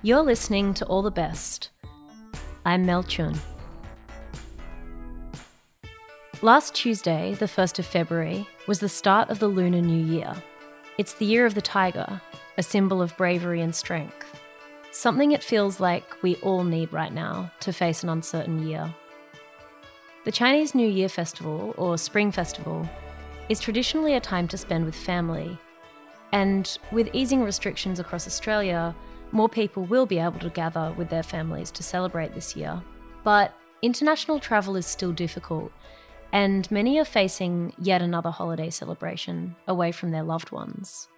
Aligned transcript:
You're 0.00 0.22
listening 0.22 0.74
to 0.74 0.86
All 0.86 1.02
the 1.02 1.10
Best. 1.10 1.70
I'm 2.64 2.86
Mel 2.86 3.02
Chun. 3.02 3.36
Last 6.40 6.72
Tuesday, 6.72 7.34
the 7.34 7.46
1st 7.46 7.80
of 7.80 7.86
February, 7.86 8.46
was 8.68 8.78
the 8.78 8.88
start 8.88 9.28
of 9.28 9.40
the 9.40 9.48
Lunar 9.48 9.80
New 9.80 10.04
Year. 10.04 10.32
It's 10.98 11.14
the 11.14 11.26
year 11.26 11.46
of 11.46 11.56
the 11.56 11.60
tiger, 11.60 12.20
a 12.56 12.62
symbol 12.62 13.02
of 13.02 13.16
bravery 13.16 13.60
and 13.60 13.74
strength. 13.74 14.40
Something 14.92 15.32
it 15.32 15.42
feels 15.42 15.80
like 15.80 16.22
we 16.22 16.36
all 16.36 16.62
need 16.62 16.92
right 16.92 17.12
now 17.12 17.50
to 17.58 17.72
face 17.72 18.04
an 18.04 18.08
uncertain 18.08 18.68
year. 18.68 18.94
The 20.24 20.30
Chinese 20.30 20.76
New 20.76 20.88
Year 20.88 21.08
Festival, 21.08 21.74
or 21.76 21.98
Spring 21.98 22.30
Festival, 22.30 22.88
is 23.48 23.58
traditionally 23.58 24.14
a 24.14 24.20
time 24.20 24.46
to 24.46 24.58
spend 24.58 24.84
with 24.84 24.94
family. 24.94 25.58
And 26.30 26.78
with 26.92 27.10
easing 27.12 27.42
restrictions 27.42 27.98
across 27.98 28.28
Australia, 28.28 28.94
more 29.32 29.48
people 29.48 29.84
will 29.84 30.06
be 30.06 30.18
able 30.18 30.38
to 30.40 30.50
gather 30.50 30.92
with 30.96 31.08
their 31.08 31.22
families 31.22 31.70
to 31.72 31.82
celebrate 31.82 32.34
this 32.34 32.56
year. 32.56 32.82
But 33.24 33.54
international 33.82 34.40
travel 34.40 34.76
is 34.76 34.86
still 34.86 35.12
difficult, 35.12 35.72
and 36.32 36.70
many 36.70 36.98
are 36.98 37.04
facing 37.04 37.72
yet 37.78 38.02
another 38.02 38.30
holiday 38.30 38.70
celebration 38.70 39.56
away 39.66 39.92
from 39.92 40.10
their 40.10 40.22
loved 40.22 40.50
ones. 40.50 41.08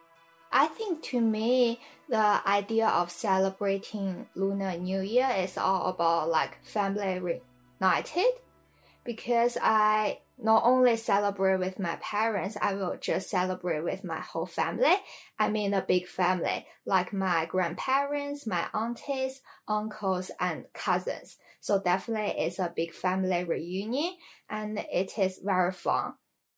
I 0.52 0.66
think 0.66 1.02
to 1.04 1.20
me, 1.20 1.80
the 2.08 2.40
idea 2.46 2.88
of 2.88 3.10
celebrating 3.10 4.26
Lunar 4.34 4.76
New 4.76 5.00
Year 5.00 5.30
is 5.38 5.56
all 5.56 5.86
about 5.86 6.28
like 6.28 6.58
family 6.64 7.20
reunited 7.20 8.32
because 9.04 9.56
I 9.62 10.18
not 10.42 10.62
only 10.64 10.96
celebrate 10.96 11.58
with 11.58 11.78
my 11.78 11.96
parents, 11.96 12.56
I 12.60 12.74
will 12.74 12.96
just 13.00 13.30
celebrate 13.30 13.82
with 13.82 14.04
my 14.04 14.20
whole 14.20 14.46
family. 14.46 14.94
I 15.38 15.50
mean, 15.50 15.74
a 15.74 15.82
big 15.82 16.06
family, 16.06 16.66
like 16.86 17.12
my 17.12 17.46
grandparents, 17.46 18.46
my 18.46 18.66
aunties, 18.74 19.42
uncles, 19.68 20.30
and 20.40 20.64
cousins. 20.72 21.36
So 21.60 21.80
definitely 21.80 22.40
it's 22.42 22.58
a 22.58 22.72
big 22.74 22.92
family 22.92 23.44
reunion 23.44 24.14
and 24.48 24.78
it 24.92 25.18
is 25.18 25.40
very 25.44 25.72
fun. 25.72 26.14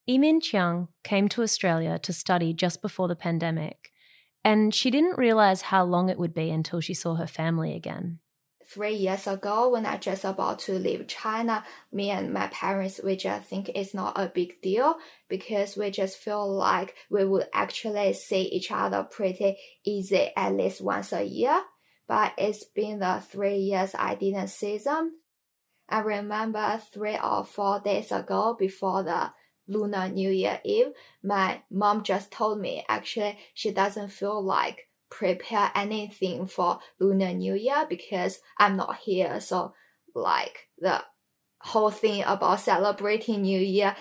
Emin 0.07 0.41
Chiang 0.41 0.89
came 1.03 1.29
to 1.29 1.43
Australia 1.43 1.97
to 1.99 2.11
study 2.13 2.53
just 2.53 2.81
before 2.81 3.07
the 3.07 3.15
pandemic, 3.15 3.91
and 4.43 4.75
she 4.75 4.91
didn't 4.91 5.17
realize 5.17 5.61
how 5.61 5.85
long 5.85 6.09
it 6.09 6.19
would 6.19 6.33
be 6.33 6.49
until 6.51 6.81
she 6.81 6.93
saw 6.93 7.15
her 7.15 7.27
family 7.27 7.73
again 7.73 8.19
three 8.73 8.95
years 8.95 9.27
ago 9.27 9.69
when 9.69 9.85
I 9.85 9.97
just 9.97 10.25
about 10.25 10.59
to 10.59 10.73
leave 10.73 11.07
China, 11.07 11.63
me 11.91 12.09
and 12.09 12.33
my 12.33 12.47
parents, 12.47 12.99
we 13.03 13.15
just 13.15 13.47
think 13.47 13.69
it's 13.69 13.93
not 13.93 14.19
a 14.19 14.31
big 14.33 14.61
deal 14.61 14.95
because 15.29 15.77
we 15.77 15.91
just 15.91 16.17
feel 16.17 16.51
like 16.51 16.95
we 17.09 17.23
would 17.23 17.47
actually 17.53 18.13
see 18.13 18.41
each 18.41 18.71
other 18.71 19.03
pretty 19.03 19.57
easy 19.85 20.31
at 20.35 20.55
least 20.55 20.81
once 20.81 21.13
a 21.13 21.23
year. 21.23 21.61
But 22.07 22.33
it's 22.37 22.63
been 22.63 22.99
the 22.99 23.23
three 23.25 23.57
years 23.57 23.91
I 23.93 24.15
didn't 24.15 24.47
see 24.47 24.79
them. 24.79 25.19
I 25.87 25.99
remember 25.99 26.81
three 26.91 27.17
or 27.17 27.45
four 27.45 27.79
days 27.79 28.11
ago 28.11 28.55
before 28.57 29.03
the 29.03 29.31
Lunar 29.67 30.09
New 30.09 30.29
Year 30.29 30.59
Eve, 30.63 30.93
my 31.23 31.61
mom 31.69 32.03
just 32.03 32.31
told 32.31 32.59
me 32.59 32.83
actually 32.89 33.37
she 33.53 33.71
doesn't 33.71 34.09
feel 34.09 34.43
like 34.43 34.87
prepare 35.13 35.71
anything 35.75 36.47
for 36.47 36.79
Lunar 36.99 37.33
New 37.33 37.53
Year 37.53 37.85
because 37.87 38.39
I'm 38.57 38.75
not 38.75 38.97
here. 38.97 39.39
So 39.39 39.73
like 40.15 40.69
the 40.79 41.03
whole 41.59 41.91
thing 41.91 42.23
about 42.25 42.59
celebrating 42.59 43.43
New 43.43 43.59
Year 43.59 43.95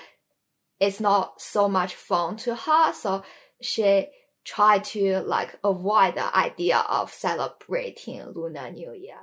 is 0.81 1.01
not 1.01 1.41
so 1.41 1.69
much 1.69 1.95
fun 1.95 2.37
to 2.39 2.55
her. 2.55 2.93
So 2.95 3.23
she 3.61 4.07
tried 4.45 4.85
to 4.85 5.21
like 5.21 5.59
avoid 5.63 6.14
the 6.14 6.36
idea 6.36 6.79
of 6.79 7.13
celebrating 7.13 8.23
Lunar 8.35 8.70
New 8.70 8.92
Year. 8.92 9.20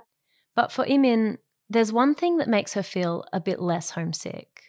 But 0.56 0.72
for 0.72 0.86
Imin, 0.86 1.40
there's 1.70 1.92
one 1.92 2.14
thing 2.14 2.38
that 2.38 2.48
makes 2.48 2.74
her 2.74 2.84
feel 2.84 3.26
a 3.34 3.40
bit 3.40 3.60
less 3.60 3.92
homesick. 3.92 4.62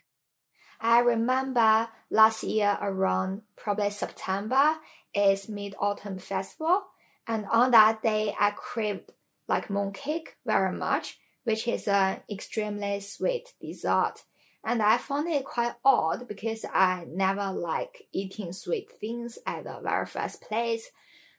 I 0.80 1.00
remember 1.00 1.88
last 2.10 2.42
year 2.42 2.78
around 2.80 3.42
probably 3.56 3.90
September 3.90 4.76
is 5.14 5.50
Mid 5.50 5.74
Autumn 5.78 6.18
Festival 6.18 6.82
and 7.30 7.46
on 7.52 7.70
that 7.70 8.02
day, 8.02 8.34
I 8.40 8.50
craved 8.50 9.12
like 9.46 9.68
mooncake 9.68 10.30
very 10.44 10.72
much, 10.76 11.20
which 11.44 11.68
is 11.68 11.86
an 11.86 12.22
extremely 12.28 12.98
sweet 12.98 13.54
dessert. 13.60 14.24
And 14.64 14.82
I 14.82 14.98
found 14.98 15.28
it 15.28 15.44
quite 15.44 15.74
odd 15.84 16.26
because 16.26 16.64
I 16.64 17.04
never 17.08 17.52
like 17.52 18.08
eating 18.12 18.52
sweet 18.52 18.90
things 19.00 19.38
at 19.46 19.62
the 19.62 19.78
very 19.80 20.06
first 20.06 20.42
place. 20.42 20.90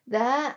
Then 0.08 0.56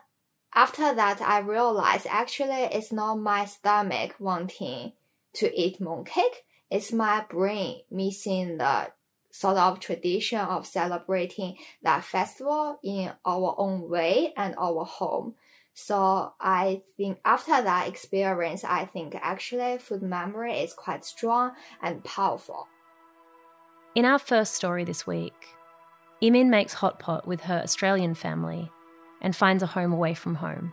after 0.54 0.94
that, 0.94 1.20
I 1.20 1.40
realized 1.40 2.06
actually 2.08 2.68
it's 2.70 2.92
not 2.92 3.16
my 3.16 3.44
stomach 3.44 4.14
wanting 4.20 4.92
to 5.32 5.60
eat 5.60 5.80
mooncake. 5.80 6.44
It's 6.70 6.92
my 6.92 7.24
brain 7.28 7.80
missing 7.90 8.58
the 8.58 8.92
sort 9.34 9.56
of 9.56 9.80
tradition 9.80 10.38
of 10.38 10.64
celebrating 10.64 11.56
that 11.82 12.04
festival 12.04 12.78
in 12.84 13.10
our 13.26 13.52
own 13.58 13.90
way 13.90 14.32
and 14.36 14.54
our 14.56 14.84
home. 14.84 15.34
So 15.74 16.32
I 16.40 16.82
think 16.96 17.18
after 17.24 17.50
that 17.50 17.88
experience, 17.88 18.62
I 18.62 18.84
think 18.84 19.16
actually 19.20 19.78
food 19.78 20.02
memory 20.02 20.52
is 20.60 20.72
quite 20.72 21.04
strong 21.04 21.50
and 21.82 22.04
powerful. 22.04 22.68
In 23.96 24.04
our 24.04 24.20
first 24.20 24.54
story 24.54 24.84
this 24.84 25.04
week, 25.04 25.48
Imin 26.22 26.46
makes 26.46 26.74
hot 26.74 27.00
pot 27.00 27.26
with 27.26 27.40
her 27.40 27.60
Australian 27.60 28.14
family 28.14 28.70
and 29.20 29.34
finds 29.34 29.64
a 29.64 29.66
home 29.66 29.92
away 29.92 30.14
from 30.14 30.36
home. 30.36 30.72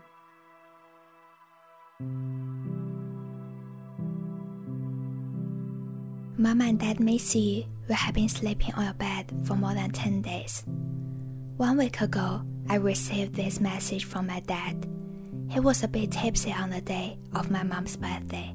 Mama 6.37 6.65
and 6.65 6.79
Dad 6.79 6.99
miss 6.99 7.35
you. 7.87 7.95
Have 7.95 8.15
been 8.15 8.29
sleeping 8.29 8.73
on 8.75 8.85
your 8.85 8.93
bed 8.93 9.31
for 9.45 9.55
more 9.55 9.73
than 9.73 9.91
10 9.91 10.21
days. 10.21 10.63
One 11.57 11.77
week 11.77 12.01
ago, 12.01 12.41
I 12.69 12.75
received 12.75 13.35
this 13.35 13.59
message 13.59 14.05
from 14.05 14.27
my 14.27 14.39
dad. 14.41 14.87
He 15.49 15.59
was 15.59 15.83
a 15.83 15.87
bit 15.87 16.11
tipsy 16.11 16.53
on 16.53 16.69
the 16.69 16.81
day 16.81 17.17
of 17.35 17.51
my 17.51 17.63
mom's 17.63 17.97
birthday. 17.97 18.53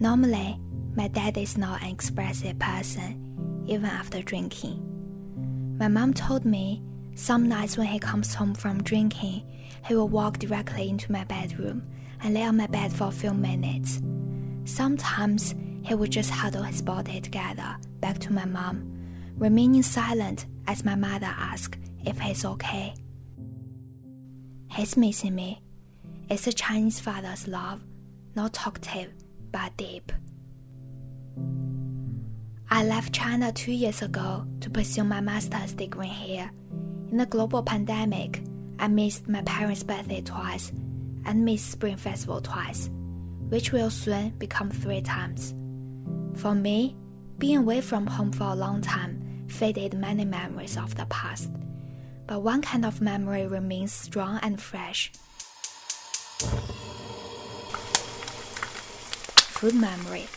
Normally, 0.00 0.58
my 0.94 1.08
dad 1.08 1.36
is 1.36 1.58
not 1.58 1.82
an 1.82 1.88
expressive 1.88 2.58
person, 2.58 3.64
even 3.66 3.86
after 3.86 4.22
drinking. 4.22 5.76
My 5.78 5.88
mom 5.88 6.14
told 6.14 6.44
me 6.44 6.82
some 7.14 7.48
nights 7.48 7.76
when 7.76 7.88
he 7.88 7.98
comes 7.98 8.34
home 8.34 8.54
from 8.54 8.82
drinking, 8.82 9.42
he 9.86 9.94
will 9.94 10.08
walk 10.08 10.38
directly 10.38 10.88
into 10.88 11.12
my 11.12 11.24
bedroom 11.24 11.82
and 12.22 12.34
lay 12.34 12.44
on 12.44 12.56
my 12.56 12.66
bed 12.66 12.92
for 12.92 13.08
a 13.08 13.12
few 13.12 13.32
minutes. 13.32 14.00
Sometimes 14.64 15.54
he 15.88 15.94
would 15.94 16.12
just 16.12 16.28
huddle 16.30 16.62
his 16.62 16.82
body 16.82 17.18
together 17.18 17.76
back 18.00 18.18
to 18.18 18.30
my 18.30 18.44
mom, 18.44 18.92
remaining 19.38 19.82
silent 19.82 20.44
as 20.66 20.84
my 20.84 20.94
mother 20.94 21.34
asked 21.38 21.78
if 22.04 22.20
he's 22.20 22.44
okay. 22.44 22.92
He's 24.70 24.98
missing 24.98 25.34
me. 25.34 25.62
It's 26.28 26.46
a 26.46 26.52
Chinese 26.52 27.00
father's 27.00 27.48
love, 27.48 27.80
not 28.36 28.52
talkative, 28.52 29.14
but 29.50 29.74
deep. 29.78 30.12
I 32.70 32.84
left 32.84 33.14
China 33.14 33.50
two 33.50 33.72
years 33.72 34.02
ago 34.02 34.46
to 34.60 34.68
pursue 34.68 35.04
my 35.04 35.22
master's 35.22 35.72
degree 35.72 36.06
here. 36.06 36.50
In 37.10 37.16
the 37.16 37.24
global 37.24 37.62
pandemic, 37.62 38.42
I 38.78 38.88
missed 38.88 39.26
my 39.26 39.40
parents' 39.40 39.84
birthday 39.84 40.20
twice 40.20 40.70
and 41.24 41.46
missed 41.46 41.70
Spring 41.70 41.96
Festival 41.96 42.42
twice, 42.42 42.90
which 43.48 43.72
will 43.72 43.88
soon 43.88 44.30
become 44.36 44.68
three 44.68 45.00
times. 45.00 45.54
For 46.38 46.54
me, 46.54 46.94
being 47.38 47.58
away 47.58 47.80
from 47.80 48.06
home 48.06 48.30
for 48.30 48.44
a 48.44 48.54
long 48.54 48.80
time 48.80 49.44
faded 49.48 49.94
many 49.94 50.24
memories 50.24 50.76
of 50.76 50.94
the 50.94 51.04
past, 51.06 51.50
but 52.28 52.42
one 52.42 52.62
kind 52.62 52.84
of 52.84 53.00
memory 53.00 53.44
remains 53.48 53.92
strong 53.92 54.38
and 54.40 54.62
fresh. 54.62 55.10
Food 59.50 59.74
memory. 59.74 60.28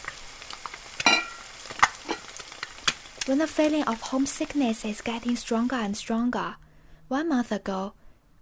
When 3.28 3.38
the 3.38 3.46
feeling 3.46 3.84
of 3.84 4.02
homesickness 4.02 4.84
is 4.84 5.02
getting 5.02 5.36
stronger 5.36 5.76
and 5.76 5.96
stronger, 5.96 6.56
one 7.10 7.30
month 7.30 7.52
ago, 7.52 7.94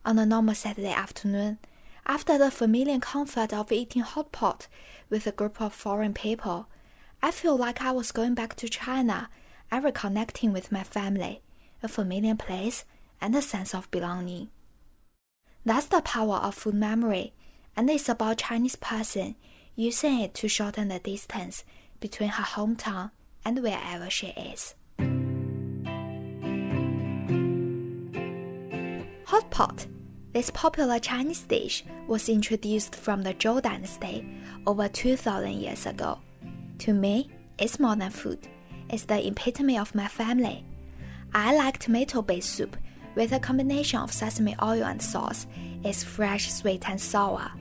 on 0.05 0.17
a 0.17 0.25
normal 0.25 0.55
Saturday 0.55 0.93
afternoon, 0.93 1.57
after 2.05 2.37
the 2.37 2.51
familiar 2.51 2.99
comfort 2.99 3.51
of 3.51 3.73
eating 3.73 4.01
hot 4.01 4.31
pot 4.31 4.67
with 5.09 5.27
a 5.27 5.33
group 5.33 5.59
of 5.59 5.73
foreign 5.73 6.13
people, 6.13 6.69
I 7.21 7.31
feel 7.31 7.57
like 7.57 7.81
I 7.81 7.91
was 7.91 8.13
going 8.13 8.33
back 8.33 8.55
to 8.55 8.69
China 8.69 9.29
and 9.69 9.83
reconnecting 9.83 10.53
with 10.53 10.71
my 10.71 10.83
family, 10.83 11.41
a 11.83 11.87
familiar 11.89 12.35
place, 12.35 12.85
and 13.19 13.35
a 13.35 13.41
sense 13.41 13.75
of 13.75 13.91
belonging. 13.91 14.49
That's 15.65 15.87
the 15.87 16.01
power 16.01 16.37
of 16.37 16.55
food 16.55 16.75
memory, 16.75 17.33
and 17.75 17.89
it's 17.89 18.07
about 18.07 18.37
Chinese 18.37 18.77
person 18.77 19.35
using 19.75 20.21
it 20.21 20.33
to 20.35 20.47
shorten 20.47 20.87
the 20.87 20.99
distance 20.99 21.65
between 21.99 22.29
her 22.29 22.43
hometown 22.43 23.11
and 23.43 23.61
wherever 23.61 24.09
she 24.09 24.27
is. 24.27 24.75
Hot 29.25 29.51
pot 29.51 29.87
This 30.31 30.49
popular 30.51 30.99
Chinese 30.99 31.41
dish 31.43 31.83
was 32.07 32.29
introduced 32.29 32.95
from 32.95 33.23
the 33.23 33.33
Zhou 33.33 33.61
dynasty 33.61 34.25
over 34.65 34.87
2000 34.87 35.51
years 35.51 35.85
ago. 35.85 36.19
To 36.79 36.93
me, 36.93 37.29
it's 37.57 37.79
more 37.79 37.95
than 37.95 38.09
food. 38.09 38.47
It's 38.89 39.03
the 39.03 39.27
epitome 39.27 39.77
of 39.77 39.93
my 39.93 40.07
family. 40.07 40.63
I 41.33 41.55
like 41.55 41.77
tomato 41.77 42.21
based 42.21 42.51
soup 42.51 42.77
with 43.15 43.33
a 43.33 43.39
combination 43.39 43.99
of 43.99 44.13
sesame 44.13 44.55
oil 44.63 44.85
and 44.85 45.01
sauce. 45.01 45.45
It's 45.83 46.03
fresh, 46.03 46.51
sweet, 46.51 46.89
and 46.89 46.99
sour. 46.99 47.51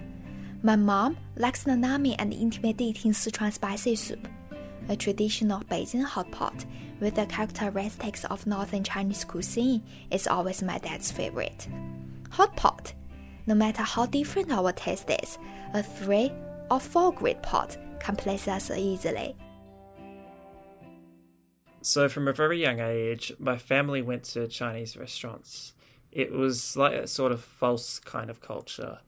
My 0.62 0.76
mom 0.76 1.16
likes 1.36 1.64
the 1.64 1.76
nami 1.76 2.16
and 2.18 2.32
intimidating 2.32 3.12
Sichuan 3.12 3.52
spicy 3.52 3.96
soup, 3.96 4.28
a 4.88 4.96
traditional 4.96 5.60
Beijing 5.62 6.04
hot 6.04 6.30
pot 6.30 6.64
with 7.00 7.16
the 7.16 7.26
characteristics 7.26 8.24
of 8.24 8.46
northern 8.46 8.84
Chinese 8.84 9.24
cuisine 9.24 9.82
is 10.10 10.26
always 10.26 10.62
my 10.62 10.78
dad's 10.78 11.10
favorite. 11.10 11.68
Hot 12.30 12.54
pot. 12.56 12.92
No 13.46 13.54
matter 13.54 13.82
how 13.82 14.06
different 14.06 14.52
our 14.52 14.72
taste 14.72 15.10
is, 15.10 15.38
a 15.74 15.82
three 15.82 16.32
or 16.70 16.78
four 16.78 17.12
grit 17.12 17.42
pot 17.42 17.76
can 18.00 18.16
us 18.48 18.70
easily. 18.70 19.36
So, 21.80 22.08
from 22.08 22.28
a 22.28 22.32
very 22.32 22.60
young 22.60 22.80
age, 22.80 23.32
my 23.38 23.56
family 23.56 24.02
went 24.02 24.24
to 24.24 24.46
Chinese 24.48 24.96
restaurants. 24.96 25.72
It 26.10 26.32
was 26.32 26.76
like 26.76 26.94
a 26.94 27.06
sort 27.06 27.32
of 27.32 27.42
false 27.42 27.98
kind 27.98 28.30
of 28.30 28.40
culture. 28.40 28.98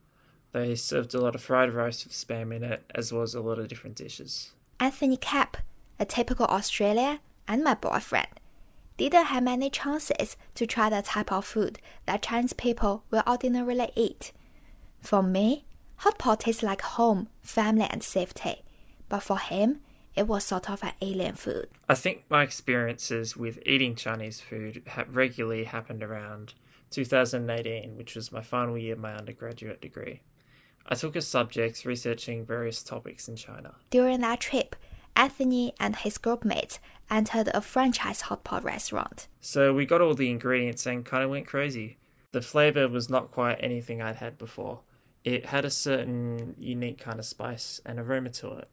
They 0.53 0.75
served 0.75 1.13
a 1.13 1.21
lot 1.21 1.35
of 1.35 1.41
fried 1.41 1.73
rice 1.73 2.03
with 2.03 2.13
spam 2.13 2.53
in 2.53 2.63
it, 2.63 2.83
as 2.93 3.11
well 3.13 3.23
as 3.23 3.35
a 3.35 3.41
lot 3.41 3.59
of 3.59 3.67
different 3.67 3.95
dishes. 3.95 4.51
Anthony 4.79 5.17
Cap, 5.17 5.57
a 5.99 6.05
typical 6.05 6.45
Australian, 6.47 7.19
and 7.47 7.63
my 7.63 7.73
boyfriend 7.73 8.27
didn't 8.97 9.25
have 9.25 9.43
many 9.43 9.69
chances 9.69 10.37
to 10.55 10.65
try 10.65 10.89
the 10.89 11.01
type 11.01 11.31
of 11.31 11.45
food 11.45 11.79
that 12.05 12.23
Chinese 12.23 12.53
people 12.53 13.03
will 13.09 13.23
ordinarily 13.27 13.91
eat. 13.95 14.31
For 15.01 15.23
me, 15.23 15.65
hot 15.97 16.19
pot 16.19 16.41
tastes 16.41 16.63
like 16.63 16.81
home, 16.81 17.27
family, 17.41 17.87
and 17.89 18.03
safety. 18.03 18.63
But 19.11 19.23
for 19.23 19.37
him, 19.37 19.81
it 20.15 20.25
was 20.25 20.45
sort 20.45 20.69
of 20.69 20.81
an 20.83 20.93
alien 21.01 21.35
food. 21.35 21.67
I 21.89 21.95
think 21.95 22.23
my 22.29 22.43
experiences 22.43 23.35
with 23.35 23.59
eating 23.65 23.93
Chinese 23.93 24.39
food 24.39 24.83
have 24.87 25.13
regularly 25.13 25.65
happened 25.65 26.01
around 26.01 26.53
2018, 26.91 27.97
which 27.97 28.15
was 28.15 28.31
my 28.31 28.39
final 28.39 28.77
year 28.77 28.93
of 28.93 28.99
my 28.99 29.13
undergraduate 29.13 29.81
degree. 29.81 30.21
I 30.87 30.95
took 30.95 31.17
a 31.17 31.21
subject 31.21 31.83
researching 31.83 32.45
various 32.45 32.83
topics 32.83 33.27
in 33.27 33.35
China. 33.35 33.75
During 33.89 34.21
that 34.21 34.39
trip, 34.39 34.77
Anthony 35.13 35.73
and 35.77 35.97
his 35.97 36.17
groupmates 36.17 36.79
entered 37.09 37.49
a 37.53 37.59
franchise 37.59 38.21
hot 38.21 38.45
pot 38.45 38.63
restaurant. 38.63 39.27
So 39.41 39.73
we 39.73 39.85
got 39.85 39.99
all 39.99 40.13
the 40.13 40.29
ingredients 40.29 40.85
and 40.85 41.03
kind 41.03 41.25
of 41.25 41.29
went 41.29 41.47
crazy. 41.47 41.97
The 42.31 42.41
flavor 42.41 42.87
was 42.87 43.09
not 43.09 43.31
quite 43.31 43.57
anything 43.59 44.01
I'd 44.01 44.15
had 44.15 44.37
before. 44.37 44.83
It 45.25 45.47
had 45.47 45.65
a 45.65 45.69
certain 45.69 46.55
unique 46.57 46.99
kind 46.99 47.19
of 47.19 47.25
spice 47.25 47.81
and 47.85 47.99
aroma 47.99 48.29
to 48.29 48.53
it. 48.53 48.69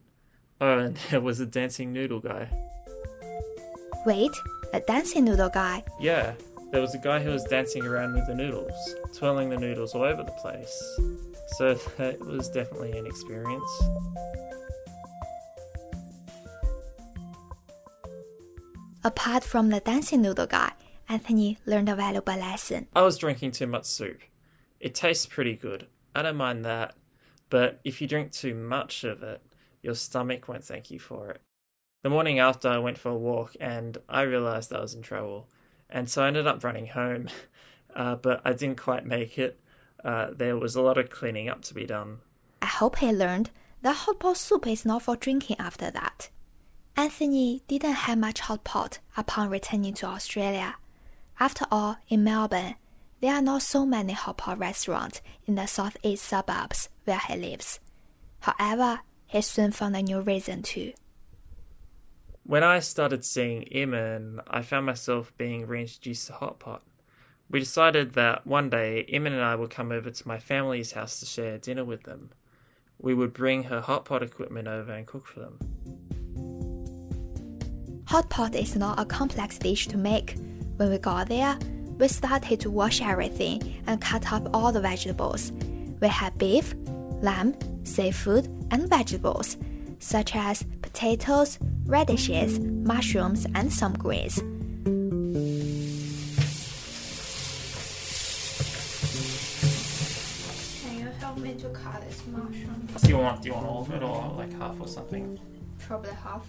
Oh, 0.60 0.78
and 0.78 0.96
there 1.10 1.20
was 1.20 1.40
a 1.40 1.46
dancing 1.46 1.92
noodle 1.92 2.20
guy. 2.20 2.48
Wait, 4.06 4.30
a 4.72 4.80
dancing 4.80 5.24
noodle 5.24 5.50
guy? 5.50 5.82
Yeah, 6.00 6.34
there 6.70 6.80
was 6.80 6.94
a 6.94 6.98
guy 6.98 7.20
who 7.22 7.30
was 7.30 7.44
dancing 7.44 7.84
around 7.84 8.14
with 8.14 8.26
the 8.26 8.34
noodles, 8.34 8.94
twirling 9.14 9.50
the 9.50 9.56
noodles 9.56 9.94
all 9.94 10.02
over 10.02 10.22
the 10.22 10.32
place. 10.32 10.98
So 11.56 11.74
that 11.96 12.18
was 12.20 12.48
definitely 12.50 12.96
an 12.98 13.06
experience. 13.06 13.70
Apart 19.04 19.44
from 19.44 19.70
the 19.70 19.80
dancing 19.80 20.22
noodle 20.22 20.46
guy, 20.46 20.72
Anthony 21.08 21.56
learned 21.64 21.88
a 21.88 21.96
valuable 21.96 22.36
lesson. 22.36 22.88
I 22.94 23.02
was 23.02 23.16
drinking 23.16 23.52
too 23.52 23.66
much 23.66 23.84
soup. 23.84 24.20
It 24.80 24.94
tastes 24.94 25.24
pretty 25.24 25.54
good. 25.54 25.86
I 26.14 26.22
don't 26.22 26.36
mind 26.36 26.64
that. 26.64 26.94
But 27.48 27.80
if 27.84 28.02
you 28.02 28.06
drink 28.08 28.32
too 28.32 28.54
much 28.54 29.04
of 29.04 29.22
it, 29.22 29.40
your 29.82 29.94
stomach 29.94 30.48
won't 30.48 30.64
thank 30.64 30.90
you 30.90 30.98
for 30.98 31.30
it. 31.30 31.40
The 32.02 32.10
morning 32.10 32.38
after, 32.38 32.68
I 32.68 32.78
went 32.78 32.98
for 32.98 33.10
a 33.10 33.16
walk 33.16 33.56
and 33.60 33.98
I 34.08 34.22
realized 34.22 34.72
I 34.72 34.80
was 34.80 34.94
in 34.94 35.02
trouble. 35.02 35.48
And 35.90 36.08
so 36.08 36.22
I 36.22 36.28
ended 36.28 36.46
up 36.46 36.62
running 36.64 36.86
home. 36.86 37.28
Uh, 37.96 38.14
but 38.14 38.40
I 38.44 38.52
didn't 38.52 38.76
quite 38.76 39.06
make 39.06 39.38
it. 39.38 39.58
Uh, 40.04 40.28
there 40.30 40.56
was 40.56 40.76
a 40.76 40.82
lot 40.82 40.98
of 40.98 41.10
cleaning 41.10 41.48
up 41.48 41.62
to 41.62 41.74
be 41.74 41.86
done. 41.86 42.18
I 42.62 42.66
hope 42.66 42.98
he 42.98 43.10
learned 43.10 43.50
that 43.82 43.96
hot 43.96 44.20
pot 44.20 44.36
soup 44.36 44.66
is 44.66 44.84
not 44.84 45.02
for 45.02 45.16
drinking 45.16 45.56
after 45.58 45.90
that. 45.90 46.28
Anthony 46.96 47.62
didn't 47.66 47.92
have 47.92 48.18
much 48.18 48.40
hot 48.40 48.62
pot 48.62 48.98
upon 49.16 49.50
returning 49.50 49.94
to 49.94 50.06
Australia. 50.06 50.76
After 51.40 51.64
all, 51.70 51.96
in 52.08 52.22
Melbourne, 52.22 52.74
there 53.20 53.34
are 53.34 53.42
not 53.42 53.62
so 53.62 53.86
many 53.86 54.12
hot 54.12 54.36
pot 54.38 54.58
restaurants 54.58 55.20
in 55.46 55.54
the 55.54 55.66
southeast 55.66 56.24
suburbs 56.24 56.88
where 57.04 57.18
he 57.18 57.36
lives. 57.36 57.80
However, 58.40 59.00
he 59.28 59.42
soon 59.42 59.70
found 59.70 59.94
a 59.94 60.02
new 60.02 60.20
reason 60.20 60.62
to. 60.62 60.92
When 62.44 62.64
I 62.64 62.80
started 62.80 63.24
seeing 63.24 63.68
Iman, 63.74 64.40
I 64.48 64.62
found 64.62 64.86
myself 64.86 65.36
being 65.36 65.66
reintroduced 65.66 66.26
to 66.28 66.32
hot 66.32 66.58
pot. 66.58 66.82
We 67.50 67.60
decided 67.60 68.14
that 68.14 68.46
one 68.46 68.70
day 68.70 69.06
Iman 69.12 69.34
and 69.34 69.42
I 69.42 69.54
would 69.54 69.70
come 69.70 69.92
over 69.92 70.10
to 70.10 70.28
my 70.28 70.38
family's 70.38 70.92
house 70.92 71.20
to 71.20 71.26
share 71.26 71.58
dinner 71.58 71.84
with 71.84 72.04
them. 72.04 72.30
We 72.98 73.12
would 73.12 73.34
bring 73.34 73.64
her 73.64 73.82
hot 73.82 74.06
pot 74.06 74.22
equipment 74.22 74.66
over 74.66 74.92
and 74.92 75.06
cook 75.06 75.26
for 75.26 75.40
them. 75.40 75.58
Hot 78.06 78.30
pot 78.30 78.54
is 78.54 78.74
not 78.74 78.98
a 78.98 79.04
complex 79.04 79.58
dish 79.58 79.86
to 79.88 79.98
make. 79.98 80.34
When 80.76 80.90
we 80.90 80.96
got 80.96 81.28
there, 81.28 81.58
we 81.98 82.08
started 82.08 82.60
to 82.60 82.70
wash 82.70 83.02
everything 83.02 83.82
and 83.86 84.00
cut 84.00 84.32
up 84.32 84.48
all 84.54 84.72
the 84.72 84.80
vegetables. 84.80 85.52
We 86.00 86.08
had 86.08 86.38
beef, 86.38 86.74
lamb, 87.20 87.54
seafood, 87.88 88.46
and 88.70 88.88
vegetables, 88.88 89.56
such 89.98 90.36
as 90.36 90.62
potatoes, 90.82 91.58
radishes, 91.86 92.60
mushrooms, 92.60 93.46
and 93.54 93.72
some 93.72 93.94
greens. 93.94 94.40
Do 103.02 103.08
you 103.08 103.18
want 103.18 103.42
do 103.42 103.48
you 103.48 103.54
want 103.54 103.66
all 103.66 103.82
of 103.82 103.90
it 103.92 104.02
or 104.02 104.34
like 104.36 104.52
half 104.58 104.80
or 104.80 104.88
something? 104.88 105.38
Probably 105.78 106.10
half. 106.12 106.46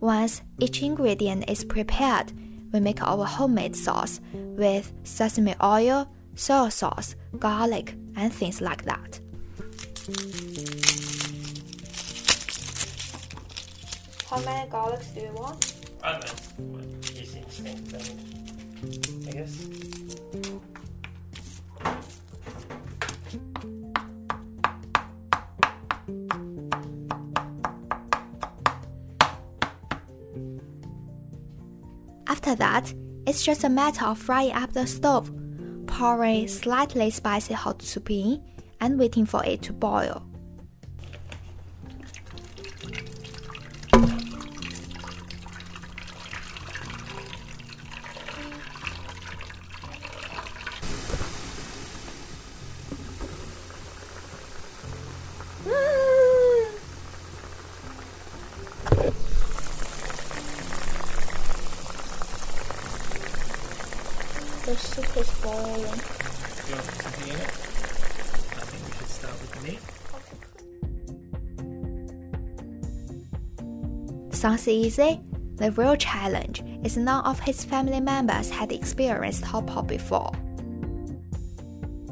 Once 0.00 0.40
each 0.58 0.82
ingredient 0.82 1.48
is 1.50 1.62
prepared, 1.62 2.32
we 2.72 2.80
make 2.80 3.02
our 3.02 3.26
homemade 3.26 3.76
sauce 3.76 4.18
with 4.32 4.92
sesame 5.04 5.54
oil, 5.62 6.08
soy 6.34 6.70
sauce, 6.70 7.16
garlic, 7.38 7.94
and 8.16 8.32
things 8.32 8.62
like 8.62 8.82
that. 8.84 9.20
How 14.30 14.38
many 14.40 14.70
garlics 14.70 15.12
do 15.14 15.20
you 15.20 15.32
want? 15.34 15.74
I 16.02 16.12
don't 16.12 16.24
know. 16.24 16.78
What, 16.78 16.84
you 17.14 17.26
see 17.26 17.44
same 17.50 17.76
thing, 17.76 19.28
I 19.28 19.32
guess. 19.32 20.09
After 32.42 32.54
that, 32.54 32.94
it's 33.26 33.44
just 33.44 33.64
a 33.64 33.68
matter 33.68 34.06
of 34.06 34.16
frying 34.16 34.54
up 34.54 34.72
the 34.72 34.86
stove, 34.86 35.30
pouring 35.86 36.48
slightly 36.48 37.10
spicy 37.10 37.52
hot 37.52 37.82
soup 37.82 38.10
in, 38.10 38.42
and 38.80 38.98
waiting 38.98 39.26
for 39.26 39.44
it 39.44 39.60
to 39.64 39.74
boil. 39.74 40.24
Sounds 74.40 74.68
easy. 74.68 75.20
The 75.56 75.70
real 75.72 75.96
challenge 75.96 76.64
is 76.82 76.96
none 76.96 77.22
of 77.26 77.40
his 77.40 77.62
family 77.62 78.00
members 78.00 78.48
had 78.48 78.72
experienced 78.72 79.44
hot 79.44 79.66
pot 79.66 79.86
before. 79.86 80.32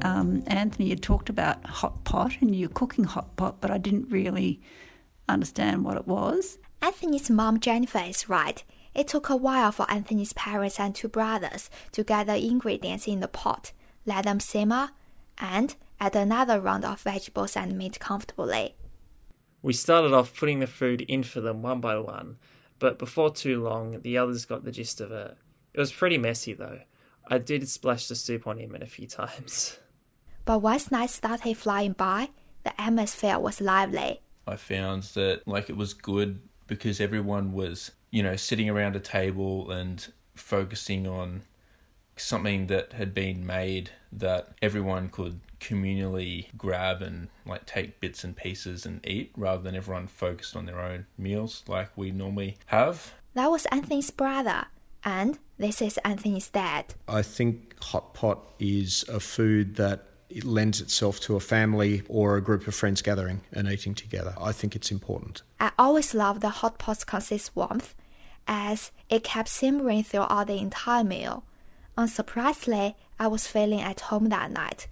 um, 0.03 0.43
Anthony 0.47 0.91
had 0.91 1.03
talked 1.03 1.31
about 1.31 1.65
hot 1.65 2.05
pot 2.05 2.33
and 2.43 2.55
you're 2.55 2.69
cooking 2.69 3.05
hot 3.05 3.35
pot, 3.37 3.63
but 3.63 3.71
I 3.71 3.79
didn't 3.79 4.11
really 4.11 4.61
understand 5.27 5.87
what 5.87 5.97
it 5.97 6.07
was. 6.07 6.59
Anthony's 6.83 7.31
mom 7.31 7.61
Jennifer 7.61 8.05
is 8.07 8.29
right. 8.29 8.63
It 8.95 9.09
took 9.09 9.31
a 9.31 9.37
while 9.37 9.73
for 9.73 9.91
Anthony's 9.91 10.35
parents 10.35 10.79
and 10.79 10.95
two 10.95 11.09
brothers 11.09 11.71
to 11.93 12.05
get 12.05 12.27
the 12.27 12.37
ingredients 12.37 13.09
in 13.09 13.21
the 13.21 13.29
pot, 13.29 13.73
let 14.05 14.25
them 14.25 14.39
simmer, 14.39 14.91
and 15.39 15.75
add 15.99 16.15
another 16.15 16.61
round 16.61 16.85
of 16.85 17.01
vegetables 17.01 17.57
and 17.57 17.79
meat 17.79 17.99
comfortably. 17.99 18.75
We 19.63 19.73
started 19.73 20.13
off 20.13 20.37
putting 20.37 20.61
the 20.61 20.67
food 20.67 21.03
in 21.03 21.23
for 21.23 21.41
them 21.41 21.63
one 21.63 21.81
by 21.81 21.99
one, 21.99 22.37
but 22.79 22.99
before 22.99 23.31
too 23.31 23.63
long, 23.63 24.01
the 24.03 24.17
others 24.19 24.45
got 24.45 24.65
the 24.65 24.73
gist 24.73 25.01
of 25.01 25.11
it. 25.11 25.37
It 25.75 25.81
was 25.81 25.93
pretty 25.93 26.19
messy 26.19 26.53
though. 26.53 26.81
I 27.27 27.39
did 27.39 27.69
splash 27.69 28.09
the 28.09 28.15
soup 28.15 28.47
on 28.47 28.59
him 28.59 28.75
in 28.75 28.83
a 28.83 28.87
few 28.87 29.07
times. 29.07 29.79
But 30.45 30.61
once 30.61 30.91
night 30.91 31.11
started 31.11 31.59
flying 31.59 31.93
by, 31.93 32.31
the 32.65 32.81
atmosphere 32.81 33.39
was 33.39 33.61
lively. 33.61 34.23
I 34.47 34.57
found 34.57 35.03
that 35.13 35.47
like 35.47 35.69
it 35.69 35.77
was 35.77 35.93
good 35.93 36.41
because 36.67 37.03
everyone 37.03 37.53
was, 37.53 37.91
you 38.11 38.23
know, 38.23 38.35
sitting 38.35 38.71
around 38.71 38.97
a 38.97 39.01
table 39.01 39.71
and 39.71 40.11
focusing 40.35 41.07
on 41.07 41.43
something 42.17 42.67
that 42.69 42.95
had 42.95 43.13
been 43.13 43.45
made 43.45 43.91
that 44.11 44.55
everyone 44.63 45.11
could 45.11 45.41
communally 45.61 46.47
grab 46.57 47.03
and 47.03 47.29
like 47.47 47.67
take 47.67 48.01
bits 48.01 48.25
and 48.25 48.37
pieces 48.37 48.87
and 48.87 49.05
eat 49.07 49.33
rather 49.37 49.63
than 49.63 49.75
everyone 49.75 50.07
focused 50.07 50.57
on 50.57 50.67
their 50.67 50.81
own 50.81 51.07
meals 51.17 51.65
like 51.67 51.91
we 51.97 52.11
normally 52.11 52.57
have. 52.67 53.15
That 53.35 53.51
was 53.51 53.67
Anthony's 53.67 54.11
brother, 54.11 54.65
and 55.05 55.39
this 55.59 55.81
is 55.83 55.99
Anthony's 55.99 56.49
dad. 56.49 56.95
I 57.07 57.23
think 57.23 57.81
hot 57.83 58.15
pot 58.15 58.41
is 58.59 59.05
a 59.09 59.21
food 59.21 59.77
that 59.77 60.05
it 60.29 60.45
lends 60.45 60.81
itself 60.81 61.21
to 61.21 61.37
a 61.37 61.41
family 61.41 62.03
or 62.09 62.37
a 62.37 62.43
group 62.43 62.67
of 62.67 62.75
friends 62.75 63.01
gathering 63.01 63.41
and 63.53 63.69
eating 63.69 63.95
together. 63.95 64.35
I 64.41 64.53
think 64.53 64.77
it's 64.77 64.91
important. 64.91 65.43
I 65.59 65.71
always 65.79 66.15
loved 66.15 66.43
the 66.43 66.51
hot 66.51 66.79
pot's 66.79 67.05
consist 67.05 67.55
warmth, 67.55 67.95
as 68.47 68.91
it 69.09 69.25
kept 69.25 69.49
simmering 69.49 70.03
throughout 70.03 70.47
the 70.47 70.59
entire 70.59 71.05
meal. 71.05 71.45
Unsurprisingly, 71.97 72.95
I 73.19 73.27
was 73.27 73.47
feeling 73.47 73.81
at 73.81 74.01
home 74.01 74.29
that 74.29 74.51
night, 74.51 74.87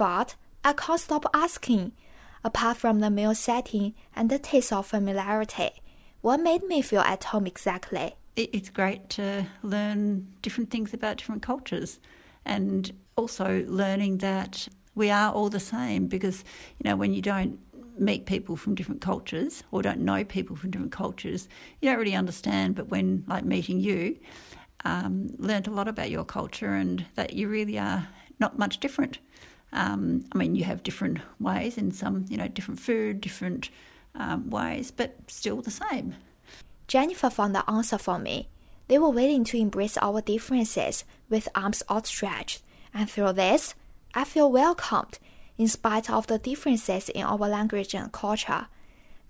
but 0.00 0.34
I 0.64 0.72
can't 0.72 0.98
stop 0.98 1.26
asking. 1.34 1.92
Apart 2.42 2.78
from 2.78 3.00
the 3.00 3.10
meal 3.10 3.34
setting 3.34 3.92
and 4.16 4.30
the 4.30 4.38
taste 4.38 4.72
of 4.72 4.86
familiarity, 4.86 5.72
what 6.22 6.40
made 6.40 6.62
me 6.62 6.80
feel 6.80 7.02
at 7.02 7.24
home 7.24 7.46
exactly? 7.46 8.14
It's 8.34 8.70
great 8.70 9.10
to 9.10 9.46
learn 9.62 10.26
different 10.40 10.70
things 10.70 10.94
about 10.94 11.18
different 11.18 11.42
cultures 11.42 12.00
and 12.46 12.90
also 13.14 13.62
learning 13.68 14.18
that 14.18 14.68
we 14.94 15.10
are 15.10 15.30
all 15.34 15.50
the 15.50 15.60
same 15.60 16.06
because, 16.06 16.44
you 16.78 16.88
know, 16.88 16.96
when 16.96 17.12
you 17.12 17.20
don't 17.20 17.58
meet 17.98 18.24
people 18.24 18.56
from 18.56 18.74
different 18.74 19.02
cultures 19.02 19.64
or 19.70 19.82
don't 19.82 20.00
know 20.00 20.24
people 20.24 20.56
from 20.56 20.70
different 20.70 20.92
cultures, 20.92 21.46
you 21.82 21.90
don't 21.90 21.98
really 21.98 22.14
understand. 22.14 22.74
But 22.74 22.88
when, 22.88 23.22
like, 23.26 23.44
meeting 23.44 23.80
you, 23.80 24.18
um, 24.86 25.28
learned 25.36 25.66
a 25.66 25.70
lot 25.70 25.88
about 25.88 26.08
your 26.08 26.24
culture 26.24 26.72
and 26.72 27.04
that 27.16 27.34
you 27.34 27.48
really 27.48 27.78
are 27.78 28.08
not 28.38 28.58
much 28.58 28.80
different. 28.80 29.18
Um, 29.72 30.24
I 30.32 30.38
mean, 30.38 30.56
you 30.56 30.64
have 30.64 30.82
different 30.82 31.18
ways 31.38 31.78
in 31.78 31.92
some, 31.92 32.26
you 32.28 32.36
know, 32.36 32.48
different 32.48 32.80
food, 32.80 33.20
different 33.20 33.70
um, 34.14 34.50
ways, 34.50 34.90
but 34.90 35.16
still 35.28 35.62
the 35.62 35.70
same. 35.70 36.14
Jennifer 36.88 37.30
found 37.30 37.54
the 37.54 37.68
answer 37.70 37.98
for 37.98 38.18
me. 38.18 38.48
They 38.88 38.98
were 38.98 39.10
willing 39.10 39.44
to 39.44 39.58
embrace 39.58 39.96
our 39.98 40.20
differences 40.20 41.04
with 41.28 41.48
arms 41.54 41.84
outstretched, 41.88 42.62
and 42.92 43.08
through 43.08 43.34
this, 43.34 43.74
I 44.14 44.24
feel 44.24 44.50
welcomed 44.50 45.20
in 45.56 45.68
spite 45.68 46.10
of 46.10 46.26
the 46.26 46.38
differences 46.38 47.08
in 47.08 47.22
our 47.22 47.36
language 47.36 47.94
and 47.94 48.10
culture. 48.10 48.66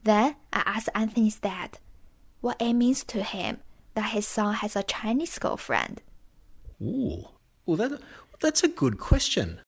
Then 0.02 0.36
I 0.52 0.62
asked 0.64 0.88
Anthony's 0.94 1.38
dad 1.38 1.78
what 2.40 2.56
it 2.60 2.72
means 2.72 3.04
to 3.04 3.22
him 3.22 3.58
that 3.94 4.12
his 4.12 4.26
son 4.26 4.54
has 4.54 4.76
a 4.76 4.82
Chinese 4.82 5.38
girlfriend. 5.38 6.00
Ooh, 6.80 7.28
well, 7.66 7.76
that, 7.76 8.00
that's 8.40 8.62
a 8.62 8.68
good 8.68 8.98
question. 8.98 9.60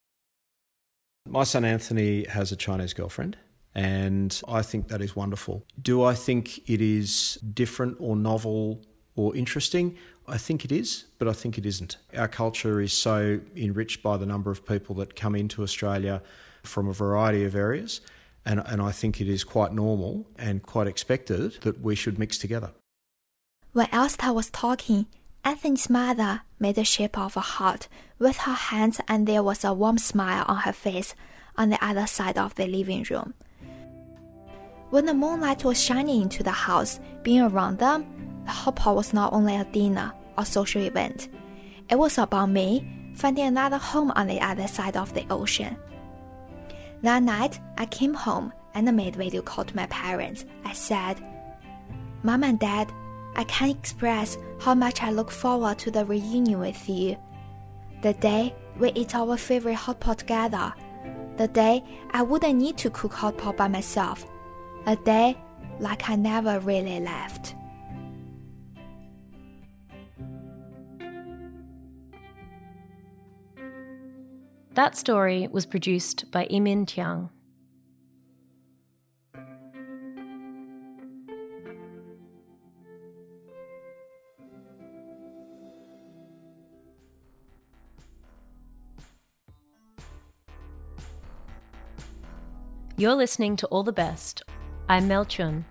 My 1.32 1.44
son 1.44 1.64
Anthony 1.64 2.24
has 2.24 2.52
a 2.52 2.56
Chinese 2.56 2.92
girlfriend, 2.92 3.38
and 3.74 4.38
I 4.46 4.60
think 4.60 4.88
that 4.88 5.00
is 5.00 5.16
wonderful. 5.16 5.64
Do 5.80 6.02
I 6.02 6.14
think 6.14 6.68
it 6.68 6.82
is 6.82 7.38
different 7.54 7.96
or 8.00 8.16
novel 8.16 8.82
or 9.16 9.34
interesting? 9.34 9.96
I 10.28 10.36
think 10.36 10.64
it 10.64 10.70
is, 10.70 11.06
but 11.18 11.28
I 11.28 11.32
think 11.32 11.56
it 11.56 11.64
isn't. 11.64 11.96
Our 12.14 12.28
culture 12.28 12.80
is 12.80 12.92
so 12.92 13.40
enriched 13.56 14.02
by 14.02 14.18
the 14.18 14.26
number 14.26 14.50
of 14.50 14.66
people 14.66 14.94
that 14.96 15.16
come 15.16 15.34
into 15.34 15.62
Australia 15.62 16.22
from 16.64 16.86
a 16.86 16.92
variety 16.92 17.44
of 17.44 17.54
areas, 17.54 18.02
and, 18.44 18.62
and 18.66 18.82
I 18.82 18.92
think 18.92 19.18
it 19.18 19.28
is 19.28 19.42
quite 19.42 19.72
normal 19.72 20.26
and 20.36 20.62
quite 20.62 20.86
expected 20.86 21.62
that 21.62 21.80
we 21.80 21.94
should 21.94 22.18
mix 22.18 22.36
together. 22.36 22.72
When 23.72 23.86
Elsta 23.86 24.34
was 24.34 24.50
talking, 24.50 25.06
Anthony's 25.44 25.90
mother 25.90 26.42
made 26.60 26.76
the 26.76 26.84
shape 26.84 27.18
of 27.18 27.36
a 27.36 27.40
heart 27.40 27.88
with 28.18 28.36
her 28.38 28.54
hands, 28.54 29.00
and 29.08 29.26
there 29.26 29.42
was 29.42 29.64
a 29.64 29.72
warm 29.72 29.98
smile 29.98 30.44
on 30.46 30.58
her 30.58 30.72
face 30.72 31.14
on 31.56 31.70
the 31.70 31.84
other 31.84 32.06
side 32.06 32.38
of 32.38 32.54
the 32.54 32.66
living 32.66 33.04
room. 33.10 33.34
When 34.90 35.06
the 35.06 35.14
moonlight 35.14 35.64
was 35.64 35.82
shining 35.82 36.22
into 36.22 36.42
the 36.42 36.52
house, 36.52 37.00
being 37.22 37.40
around 37.40 37.78
them, 37.78 38.06
the 38.44 38.52
hot 38.52 38.76
pot 38.76 38.94
was 38.94 39.12
not 39.12 39.32
only 39.32 39.56
a 39.56 39.64
dinner 39.64 40.12
or 40.38 40.44
social 40.44 40.82
event. 40.82 41.28
It 41.90 41.96
was 41.96 42.18
about 42.18 42.50
me 42.50 43.12
finding 43.16 43.46
another 43.46 43.78
home 43.78 44.12
on 44.12 44.28
the 44.28 44.40
other 44.40 44.68
side 44.68 44.96
of 44.96 45.12
the 45.12 45.26
ocean. 45.28 45.76
That 47.02 47.22
night, 47.22 47.58
I 47.78 47.86
came 47.86 48.14
home 48.14 48.52
and 48.74 48.94
made 48.96 49.16
video 49.16 49.42
call 49.42 49.64
to 49.64 49.76
my 49.76 49.86
parents. 49.86 50.44
I 50.64 50.72
said, 50.72 51.20
Mom 52.22 52.44
and 52.44 52.58
Dad, 52.58 52.92
I 53.34 53.44
can't 53.44 53.76
express 53.76 54.36
how 54.60 54.74
much 54.74 55.02
I 55.02 55.10
look 55.10 55.30
forward 55.30 55.78
to 55.80 55.90
the 55.90 56.04
reunion 56.04 56.60
with 56.60 56.88
you. 56.88 57.16
The 58.02 58.14
day 58.14 58.54
we 58.78 58.92
eat 58.92 59.14
our 59.14 59.36
favorite 59.36 59.74
hot 59.74 60.00
pot 60.00 60.18
together. 60.18 60.72
The 61.36 61.48
day 61.48 61.82
I 62.10 62.22
wouldn't 62.22 62.58
need 62.58 62.76
to 62.78 62.90
cook 62.90 63.14
hot 63.14 63.38
pot 63.38 63.56
by 63.56 63.68
myself. 63.68 64.26
A 64.86 64.96
day 64.96 65.36
like 65.80 66.10
I 66.10 66.16
never 66.16 66.60
really 66.60 67.00
left. 67.00 67.54
That 74.74 74.96
story 74.96 75.48
was 75.50 75.66
produced 75.66 76.30
by 76.30 76.46
Imin 76.46 76.86
Tiang. 76.86 77.28
You're 93.02 93.16
listening 93.16 93.56
to 93.56 93.66
All 93.66 93.82
the 93.82 93.90
Best. 93.90 94.44
I'm 94.88 95.08
Mel 95.08 95.24
Chun. 95.24 95.64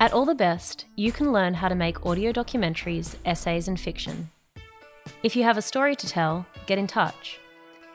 At 0.00 0.12
All 0.12 0.24
the 0.24 0.34
Best, 0.34 0.86
you 0.96 1.12
can 1.12 1.30
learn 1.30 1.54
how 1.54 1.68
to 1.68 1.76
make 1.76 2.04
audio 2.04 2.32
documentaries, 2.32 3.14
essays, 3.24 3.68
and 3.68 3.78
fiction. 3.78 4.28
If 5.22 5.36
you 5.36 5.44
have 5.44 5.56
a 5.56 5.62
story 5.62 5.94
to 5.94 6.08
tell, 6.08 6.44
get 6.66 6.78
in 6.78 6.88
touch. 6.88 7.38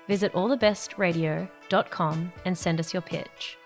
Visit 0.07 0.31
allthebestradio.com 0.31 2.31
and 2.45 2.57
send 2.57 2.79
us 2.79 2.93
your 2.93 3.01
pitch. 3.01 3.57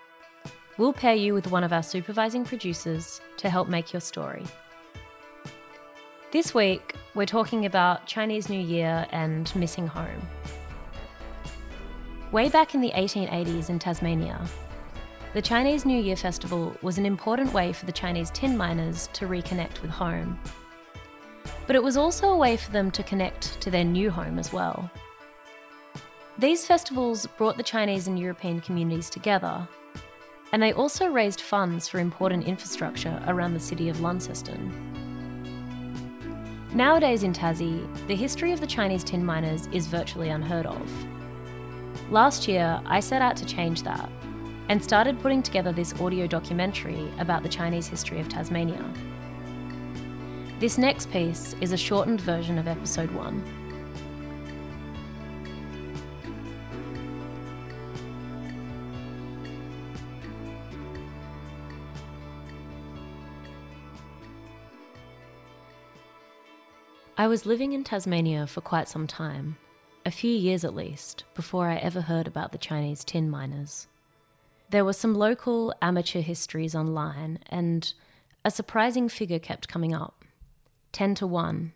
We'll 0.80 0.94
pair 0.94 1.14
you 1.14 1.36
with 1.36 1.52
one 1.52 1.64
of 1.64 1.72
our 1.72 1.84
supervising 1.84 2.44
producers 2.44 3.22
to 3.38 3.52
help 3.52 3.70
make 3.70 3.94
your 3.94 4.02
story. 4.02 4.46
This 6.32 6.56
week, 6.56 6.96
we're 7.14 7.28
talking 7.28 7.68
about 7.68 8.08
Chinese 8.08 8.50
New 8.50 8.60
Year 8.60 9.06
and 9.12 9.56
missing 9.56 9.86
home. 9.86 10.28
Way 12.32 12.48
back 12.48 12.76
in 12.76 12.82
the 12.82 12.92
1880s 12.92 13.72
in 13.72 13.80
Tasmania, 13.80 14.40
the 15.34 15.42
Chinese 15.42 15.84
New 15.84 16.00
Year 16.00 16.16
festival 16.16 16.76
was 16.84 17.00
an 17.00 17.06
important 17.08 17.52
way 17.54 17.74
for 17.74 17.88
the 17.88 17.92
Chinese 17.92 18.30
tin 18.30 18.56
miners 18.56 19.10
to 19.14 19.26
reconnect 19.26 19.82
with 19.82 19.90
home. 19.90 20.40
But 21.66 21.76
it 21.76 21.82
was 21.82 21.98
also 21.98 22.30
a 22.30 22.38
way 22.38 22.56
for 22.56 22.70
them 22.70 22.92
to 22.92 23.02
connect 23.02 23.60
to 23.62 23.72
their 23.72 23.84
new 23.84 24.12
home 24.12 24.38
as 24.38 24.54
well. 24.54 24.92
These 26.38 26.68
festivals 26.68 27.26
brought 27.26 27.58
the 27.58 27.64
Chinese 27.64 28.08
and 28.08 28.20
European 28.20 28.62
communities 28.62 29.10
together, 29.10 29.68
and 30.54 30.62
they 30.62 30.74
also 30.74 31.08
raised 31.08 31.42
funds 31.42 31.88
for 31.88 31.98
important 31.98 32.46
infrastructure 32.46 33.20
around 33.26 33.56
the 33.56 33.60
city 33.60 33.90
of 33.90 34.02
Launceston. 34.02 34.72
Nowadays 36.76 37.24
in 37.24 37.34
Tassie, 37.34 37.88
the 38.06 38.16
history 38.16 38.52
of 38.52 38.62
the 38.62 38.68
Chinese 38.68 39.04
tin 39.04 39.26
miners 39.26 39.66
is 39.72 39.88
virtually 39.88 40.30
unheard 40.30 40.68
of. 40.68 41.19
Last 42.12 42.48
year, 42.48 42.82
I 42.88 43.02
set 43.02 43.22
out 43.22 43.38
to 43.38 43.46
change 43.46 43.84
that 43.84 44.10
and 44.68 44.84
started 44.84 45.20
putting 45.20 45.44
together 45.44 45.72
this 45.72 45.94
audio 46.02 46.26
documentary 46.26 47.08
about 47.20 47.44
the 47.44 47.50
Chinese 47.50 47.88
history 47.88 48.20
of 48.20 48.28
Tasmania. 48.28 48.84
This 50.60 50.80
next 50.80 51.12
piece 51.12 51.56
is 51.62 51.72
a 51.72 51.78
shortened 51.78 52.20
version 52.20 52.58
of 52.58 52.68
episode 52.68 53.12
one. 53.12 53.44
I 67.20 67.28
was 67.28 67.46
living 67.46 67.74
in 67.74 67.84
Tasmania 67.84 68.48
for 68.48 68.62
quite 68.62 68.88
some 68.88 69.06
time 69.06 69.58
a 70.10 70.12
few 70.12 70.36
years 70.36 70.66
at 70.66 70.74
least, 70.74 71.24
before 71.36 71.68
I 71.68 71.76
ever 71.76 72.02
heard 72.02 72.26
about 72.26 72.52
the 72.52 72.58
Chinese 72.58 73.04
tin 73.04 73.30
miners. 73.30 73.86
There 74.72 74.84
were 74.84 74.94
some 74.94 75.14
local 75.14 75.72
amateur 75.84 76.22
histories 76.22 76.74
online, 76.74 77.38
and 77.46 77.94
a 78.44 78.50
surprising 78.50 79.08
figure 79.08 79.38
kept 79.38 79.68
coming 79.68 79.94
up 79.94 80.26
10 80.94 81.14
to 81.14 81.28
1. 81.28 81.74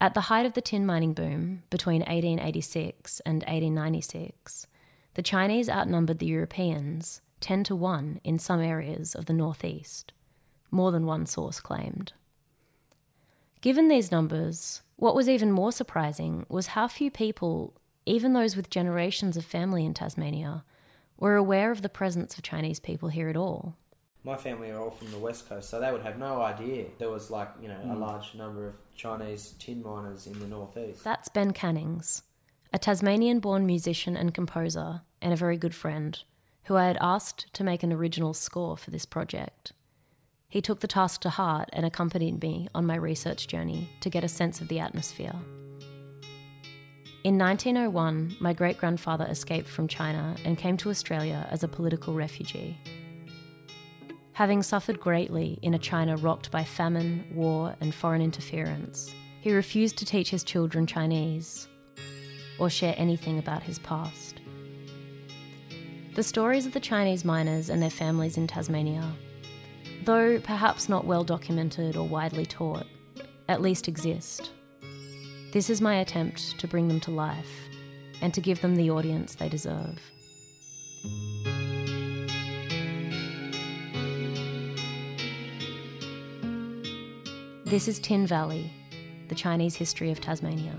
At 0.00 0.14
the 0.14 0.20
height 0.20 0.46
of 0.46 0.52
the 0.52 0.60
tin 0.60 0.86
mining 0.86 1.14
boom, 1.14 1.64
between 1.68 2.02
1886 2.02 3.18
and 3.26 3.42
1896, 3.42 4.68
the 5.14 5.22
Chinese 5.22 5.68
outnumbered 5.68 6.20
the 6.20 6.26
Europeans 6.26 7.22
10 7.40 7.64
to 7.64 7.74
1 7.74 8.20
in 8.22 8.38
some 8.38 8.60
areas 8.60 9.16
of 9.16 9.26
the 9.26 9.32
northeast, 9.32 10.12
more 10.70 10.92
than 10.92 11.06
one 11.06 11.26
source 11.26 11.58
claimed. 11.58 12.12
Given 13.66 13.88
these 13.88 14.12
numbers, 14.12 14.82
what 14.94 15.16
was 15.16 15.28
even 15.28 15.50
more 15.50 15.72
surprising 15.72 16.46
was 16.48 16.68
how 16.68 16.86
few 16.86 17.10
people, 17.10 17.74
even 18.06 18.32
those 18.32 18.54
with 18.54 18.70
generations 18.70 19.36
of 19.36 19.44
family 19.44 19.84
in 19.84 19.92
Tasmania, 19.92 20.62
were 21.18 21.34
aware 21.34 21.72
of 21.72 21.82
the 21.82 21.88
presence 21.88 22.38
of 22.38 22.44
Chinese 22.44 22.78
people 22.78 23.08
here 23.08 23.28
at 23.28 23.36
all. 23.36 23.74
My 24.22 24.36
family 24.36 24.70
are 24.70 24.80
all 24.80 24.92
from 24.92 25.10
the 25.10 25.18
west 25.18 25.48
coast, 25.48 25.68
so 25.68 25.80
they 25.80 25.90
would 25.90 26.02
have 26.02 26.16
no 26.16 26.40
idea 26.42 26.86
there 26.98 27.10
was 27.10 27.28
like 27.28 27.48
you 27.60 27.66
know 27.66 27.80
a 27.82 27.96
Mm. 27.96 27.98
large 27.98 28.36
number 28.36 28.68
of 28.68 28.76
Chinese 28.94 29.56
tin 29.58 29.82
miners 29.82 30.28
in 30.28 30.38
the 30.38 30.46
northeast. 30.46 31.02
That's 31.02 31.28
Ben 31.28 31.52
Cannings, 31.52 32.22
a 32.72 32.78
Tasmanian 32.78 33.40
born 33.40 33.66
musician 33.66 34.16
and 34.16 34.32
composer, 34.32 35.00
and 35.20 35.32
a 35.32 35.36
very 35.44 35.56
good 35.56 35.74
friend, 35.74 36.22
who 36.66 36.76
I 36.76 36.84
had 36.84 36.98
asked 37.00 37.52
to 37.54 37.64
make 37.64 37.82
an 37.82 37.92
original 37.92 38.32
score 38.32 38.76
for 38.76 38.92
this 38.92 39.06
project. 39.06 39.72
He 40.48 40.62
took 40.62 40.80
the 40.80 40.86
task 40.86 41.20
to 41.22 41.30
heart 41.30 41.68
and 41.72 41.84
accompanied 41.84 42.40
me 42.40 42.68
on 42.74 42.86
my 42.86 42.94
research 42.94 43.46
journey 43.48 43.90
to 44.00 44.10
get 44.10 44.24
a 44.24 44.28
sense 44.28 44.60
of 44.60 44.68
the 44.68 44.78
atmosphere. 44.78 45.34
In 47.24 47.36
1901, 47.36 48.36
my 48.38 48.52
great 48.52 48.78
grandfather 48.78 49.26
escaped 49.26 49.68
from 49.68 49.88
China 49.88 50.36
and 50.44 50.56
came 50.56 50.76
to 50.76 50.90
Australia 50.90 51.48
as 51.50 51.64
a 51.64 51.68
political 51.68 52.14
refugee. 52.14 52.78
Having 54.34 54.62
suffered 54.62 55.00
greatly 55.00 55.58
in 55.62 55.74
a 55.74 55.78
China 55.78 56.16
rocked 56.16 56.52
by 56.52 56.62
famine, 56.62 57.24
war, 57.34 57.74
and 57.80 57.92
foreign 57.92 58.22
interference, 58.22 59.12
he 59.40 59.52
refused 59.52 59.96
to 59.98 60.04
teach 60.04 60.30
his 60.30 60.44
children 60.44 60.86
Chinese 60.86 61.66
or 62.60 62.70
share 62.70 62.94
anything 62.96 63.38
about 63.38 63.62
his 63.62 63.80
past. 63.80 64.40
The 66.14 66.22
stories 66.22 66.66
of 66.66 66.72
the 66.72 66.80
Chinese 66.80 67.24
miners 67.24 67.70
and 67.70 67.82
their 67.82 67.90
families 67.90 68.36
in 68.36 68.46
Tasmania, 68.46 69.12
though 70.06 70.38
perhaps 70.38 70.88
not 70.88 71.04
well 71.04 71.24
documented 71.24 71.96
or 71.96 72.06
widely 72.06 72.46
taught, 72.46 72.86
at 73.48 73.60
least 73.60 73.88
exist. 73.88 74.52
This 75.52 75.68
is 75.68 75.80
my 75.80 75.96
attempt 75.96 76.58
to 76.60 76.68
bring 76.68 76.86
them 76.86 77.00
to 77.00 77.10
life 77.10 77.50
and 78.22 78.32
to 78.32 78.40
give 78.40 78.60
them 78.60 78.76
the 78.76 78.88
audience 78.90 79.34
they 79.34 79.48
deserve. 79.48 80.00
This 87.64 87.88
is 87.88 87.98
Tin 87.98 88.28
Valley, 88.28 88.72
the 89.26 89.34
Chinese 89.34 89.74
history 89.74 90.12
of 90.12 90.20
Tasmania. 90.20 90.76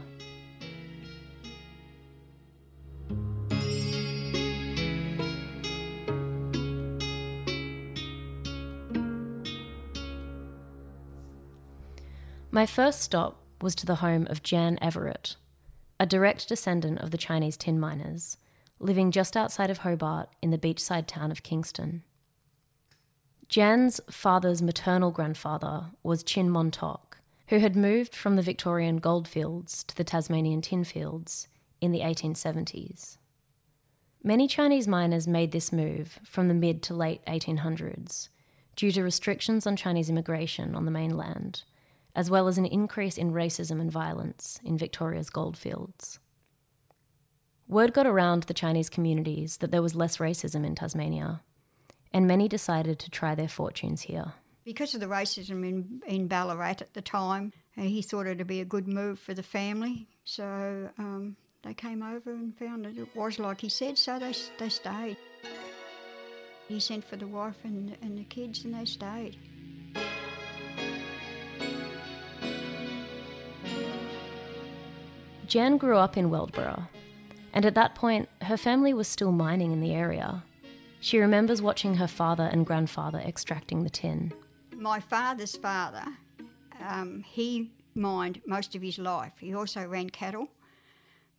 My 12.57 12.65
first 12.65 13.01
stop 13.01 13.39
was 13.61 13.75
to 13.75 13.85
the 13.85 13.97
home 13.97 14.25
of 14.31 14.41
Jan 14.41 14.79
Everett, 14.81 15.35
a 15.99 16.07
direct 16.07 16.49
descendant 16.49 16.97
of 16.97 17.11
the 17.11 17.17
Chinese 17.19 17.55
tin 17.55 17.79
miners, 17.79 18.37
living 18.79 19.11
just 19.11 19.37
outside 19.37 19.69
of 19.69 19.77
Hobart 19.77 20.29
in 20.41 20.49
the 20.49 20.57
beachside 20.57 21.05
town 21.05 21.29
of 21.29 21.43
Kingston. 21.43 22.01
Jan's 23.47 24.01
father's 24.09 24.63
maternal 24.63 25.11
grandfather 25.11 25.91
was 26.01 26.23
Chin 26.23 26.49
Montauk, 26.49 27.19
who 27.49 27.59
had 27.59 27.75
moved 27.75 28.15
from 28.15 28.37
the 28.37 28.41
Victorian 28.41 28.97
goldfields 28.97 29.83
to 29.83 29.95
the 29.95 30.03
Tasmanian 30.03 30.63
tin 30.63 30.83
fields 30.83 31.47
in 31.79 31.91
the 31.91 32.01
1870s. 32.01 33.17
Many 34.23 34.47
Chinese 34.47 34.87
miners 34.87 35.27
made 35.27 35.51
this 35.51 35.71
move 35.71 36.19
from 36.23 36.47
the 36.47 36.55
mid 36.55 36.81
to 36.81 36.95
late 36.95 37.23
1800s 37.27 38.29
due 38.75 38.91
to 38.93 39.03
restrictions 39.03 39.67
on 39.67 39.75
Chinese 39.75 40.09
immigration 40.09 40.73
on 40.73 40.85
the 40.85 40.91
mainland, 40.91 41.61
as 42.17 42.31
well 42.31 42.47
as 42.47 42.57
an 42.57 42.65
increase 42.65 43.15
in 43.15 43.31
racism 43.31 43.79
and 43.79 43.91
violence 43.91 44.59
in 44.63 44.75
Victoria's 44.75 45.29
goldfields. 45.29 46.19
Word 47.67 47.93
got 47.93 48.07
around 48.07 48.43
the 48.43 48.55
Chinese 48.55 48.89
communities 48.89 49.57
that 49.57 49.69
there 49.69 49.83
was 49.83 49.93
less 49.93 50.17
racism 50.17 50.65
in 50.65 50.73
Tasmania, 50.73 51.41
and 52.11 52.25
many 52.25 52.47
decided 52.47 52.97
to 52.99 53.11
try 53.11 53.35
their 53.35 53.47
fortunes 53.47 54.01
here. 54.01 54.33
Because 54.65 54.95
of 54.95 54.99
the 54.99 55.05
racism 55.05 55.63
in, 55.63 56.01
in 56.07 56.27
Ballarat 56.27 56.81
at 56.81 56.93
the 56.93 57.03
time, 57.03 57.53
uh, 57.77 57.83
he 57.83 58.01
thought 58.01 58.25
it'd 58.25 58.47
be 58.47 58.61
a 58.61 58.65
good 58.65 58.87
move 58.87 59.19
for 59.19 59.35
the 59.35 59.43
family. 59.43 60.07
So 60.23 60.89
um, 60.97 61.37
they 61.61 61.75
came 61.75 62.01
over 62.01 62.31
and 62.31 62.57
found 62.57 62.85
that 62.85 62.97
it 62.97 63.15
was 63.15 63.37
like 63.37 63.61
he 63.61 63.69
said, 63.69 63.95
so 63.97 64.17
they, 64.17 64.33
they 64.57 64.69
stayed. 64.69 65.17
He 66.67 66.79
sent 66.79 67.05
for 67.05 67.15
the 67.15 67.27
wife 67.27 67.57
and, 67.63 67.95
and 68.01 68.17
the 68.17 68.23
kids, 68.23 68.65
and 68.65 68.73
they 68.73 68.85
stayed. 68.85 69.37
Jan 75.47 75.77
grew 75.77 75.97
up 75.97 76.17
in 76.17 76.29
Weldborough, 76.29 76.89
and 77.53 77.65
at 77.65 77.75
that 77.75 77.95
point, 77.95 78.27
her 78.41 78.57
family 78.57 78.93
was 78.93 79.07
still 79.07 79.31
mining 79.31 79.71
in 79.71 79.79
the 79.79 79.93
area. 79.93 80.43
She 80.99 81.19
remembers 81.19 81.61
watching 81.61 81.95
her 81.95 82.07
father 82.07 82.43
and 82.43 82.65
grandfather 82.65 83.19
extracting 83.19 83.83
the 83.83 83.89
tin. 83.89 84.33
My 84.75 84.99
father's 84.99 85.55
father, 85.55 86.03
um, 86.85 87.23
he 87.25 87.71
mined 87.95 88.41
most 88.45 88.75
of 88.75 88.81
his 88.81 88.99
life. 88.99 89.33
He 89.39 89.53
also 89.53 89.85
ran 89.85 90.09
cattle, 90.09 90.49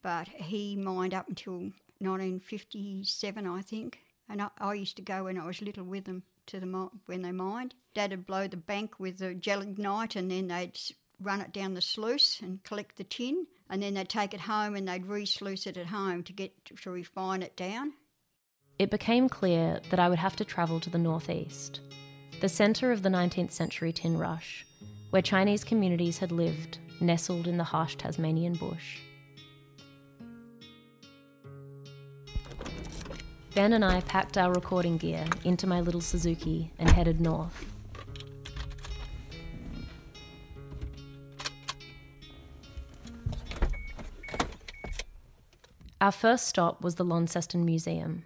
but 0.01 0.29
he 0.29 0.75
mined 0.75 1.13
up 1.13 1.29
until 1.29 1.71
1957, 1.99 3.47
I 3.47 3.61
think. 3.61 3.99
And 4.31 4.41
I, 4.41 4.49
I 4.59 4.75
used 4.75 4.97
to 4.97 5.03
go 5.03 5.25
when 5.25 5.39
I 5.39 5.47
was 5.47 5.61
little 5.61 5.85
with 5.85 6.05
them 6.05 6.23
to 6.47 6.61
the 6.61 6.91
when 7.07 7.23
they 7.23 7.33
mined. 7.33 7.75
Dad 7.95 8.11
would 8.11 8.27
blow 8.27 8.49
the 8.49 8.57
bank 8.57 8.99
with 8.99 9.19
the 9.19 9.35
gelignite, 9.35 10.17
and 10.17 10.31
then 10.31 10.49
they'd 10.49 10.79
run 11.21 11.41
it 11.41 11.53
down 11.53 11.75
the 11.75 11.81
sluice 11.83 12.41
and 12.41 12.63
collect 12.63 12.97
the 12.97 13.05
tin, 13.05 13.47
and 13.71 13.83
then 13.83 13.95
they'd 13.95 14.09
take 14.09 14.35
it 14.35 14.41
home 14.41 14.75
and 14.75 14.89
they'd 14.89 15.07
re-sluice 15.07 15.67
it 15.67 15.77
at 15.77 15.87
home 15.87 16.23
to 16.25 16.33
get 16.33 16.53
to 16.65 16.91
refine 16.91 17.43
it 17.43 17.57
down. 17.57 17.93
It 18.79 18.91
became 18.91 19.29
clear 19.29 19.81
that 19.91 19.99
I 19.99 20.09
would 20.09 20.19
have 20.19 20.37
to 20.37 20.45
travel 20.45 20.79
to 20.81 20.91
the 20.91 20.99
northeast, 20.99 21.81
the 22.41 22.49
centre 22.49 22.93
of 22.93 23.03
the 23.03 23.09
19th 23.09 23.51
century 23.51 23.93
tin 23.93 24.17
rush, 24.17 24.65
where 25.11 25.23
Chinese 25.23 25.65
communities 25.65 26.19
had 26.19 26.31
lived, 26.31 26.79
nestled 27.01 27.49
in 27.49 27.57
the 27.57 27.65
harsh 27.65 27.97
Tasmanian 27.97 28.55
bush. 28.55 28.99
Ben 33.55 33.73
and 33.73 33.85
I 33.85 34.01
packed 34.03 34.39
our 34.39 34.53
recording 34.53 34.99
gear 34.99 35.25
into 35.43 35.67
my 35.67 35.81
little 35.81 36.01
Suzuki 36.01 36.71
and 36.79 36.89
headed 36.89 37.21
north. 37.21 37.73
Our 46.09 46.13
first 46.13 46.47
stop 46.47 46.83
was 46.83 46.95
the 46.95 47.05
Launceston 47.05 47.67
Museum, 47.67 48.25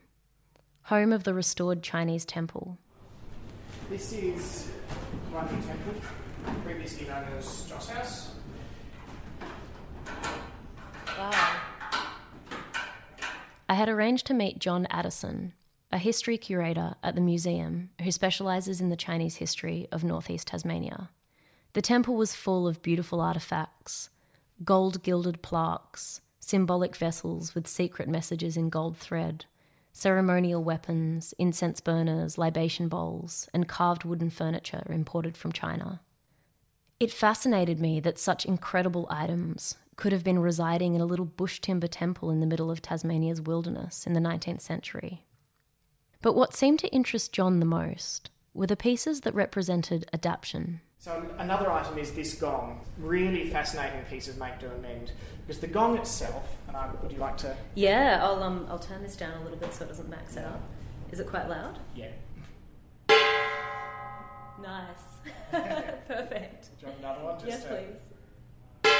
home 0.82 1.12
of 1.12 1.24
the 1.24 1.34
restored 1.34 1.82
Chinese 1.82 2.24
temple. 2.24 2.78
This 3.90 4.12
is 4.12 4.70
Guanyu 5.32 5.66
Temple, 5.66 5.94
previously 6.62 7.08
known 7.08 7.24
as 7.36 7.68
Joss 7.68 7.88
House. 7.88 8.30
I 13.68 13.74
had 13.74 13.88
arranged 13.88 14.28
to 14.28 14.34
meet 14.34 14.60
John 14.60 14.86
Addison, 14.88 15.52
a 15.90 15.98
history 15.98 16.38
curator 16.38 16.94
at 17.02 17.16
the 17.16 17.20
museum 17.20 17.90
who 18.00 18.12
specialises 18.12 18.80
in 18.80 18.90
the 18.90 18.96
Chinese 18.96 19.38
history 19.38 19.88
of 19.90 20.04
northeast 20.04 20.46
Tasmania. 20.46 21.10
The 21.72 21.82
temple 21.82 22.14
was 22.14 22.32
full 22.32 22.68
of 22.68 22.80
beautiful 22.80 23.18
artefacts 23.18 24.10
gold 24.64 25.02
gilded 25.02 25.42
plaques, 25.42 26.20
symbolic 26.52 26.94
vessels 26.94 27.54
with 27.54 27.66
secret 27.66 28.06
messages 28.06 28.58
in 28.58 28.68
gold 28.68 28.94
thread, 28.94 29.46
ceremonial 29.90 30.62
weapons, 30.62 31.32
incense 31.38 31.80
burners, 31.80 32.36
libation 32.36 32.88
bowls, 32.88 33.48
and 33.54 33.66
carved 33.66 34.04
wooden 34.04 34.28
furniture 34.28 34.86
imported 34.90 35.34
from 35.34 35.50
China. 35.50 36.02
It 37.00 37.10
fascinated 37.10 37.80
me 37.80 38.00
that 38.00 38.18
such 38.18 38.44
incredible 38.44 39.06
items 39.08 39.76
could 39.96 40.12
have 40.12 40.22
been 40.22 40.40
residing 40.40 40.94
in 40.94 41.00
a 41.00 41.06
little 41.06 41.24
bush 41.24 41.58
timber 41.58 41.86
temple 41.86 42.30
in 42.30 42.40
the 42.40 42.46
middle 42.46 42.70
of 42.70 42.82
Tasmania's 42.82 43.40
wilderness 43.40 44.06
in 44.06 44.12
the 44.12 44.20
19th 44.20 44.60
century. 44.60 45.24
But 46.20 46.34
what 46.34 46.54
seemed 46.54 46.80
to 46.80 46.92
interest 46.92 47.32
John 47.32 47.60
the 47.60 47.64
most 47.64 48.28
were 48.54 48.66
the 48.66 48.76
pieces 48.76 49.22
that 49.22 49.34
represented 49.34 50.08
adaptation. 50.12 50.80
So 50.98 51.24
another 51.38 51.70
item 51.70 51.98
is 51.98 52.12
this 52.12 52.34
gong. 52.34 52.80
Really 52.98 53.48
fascinating 53.50 54.02
piece 54.10 54.28
of 54.28 54.38
make, 54.38 54.60
do 54.60 54.66
and 54.68 54.82
mend. 54.82 55.12
Because 55.46 55.60
the 55.60 55.66
gong 55.66 55.98
itself, 55.98 56.56
and 56.68 56.76
I, 56.76 56.90
would 57.02 57.10
you 57.10 57.18
like 57.18 57.36
to? 57.38 57.56
Yeah, 57.74 58.20
I'll 58.22 58.42
um, 58.42 58.66
I'll 58.70 58.78
turn 58.78 59.02
this 59.02 59.16
down 59.16 59.32
a 59.40 59.42
little 59.42 59.58
bit 59.58 59.74
so 59.74 59.84
it 59.84 59.88
doesn't 59.88 60.08
max 60.08 60.36
out. 60.36 60.60
Is 61.10 61.18
it 61.18 61.26
quite 61.26 61.48
loud? 61.48 61.78
Yeah. 61.96 62.10
Nice. 64.62 64.86
Perfect. 65.50 66.68
Do 66.78 66.86
you 66.86 66.86
want 66.86 66.98
another 67.00 67.24
one? 67.24 67.34
Just 67.40 67.48
Yes, 67.48 67.62
to- 67.64 67.68
please. 67.68 68.92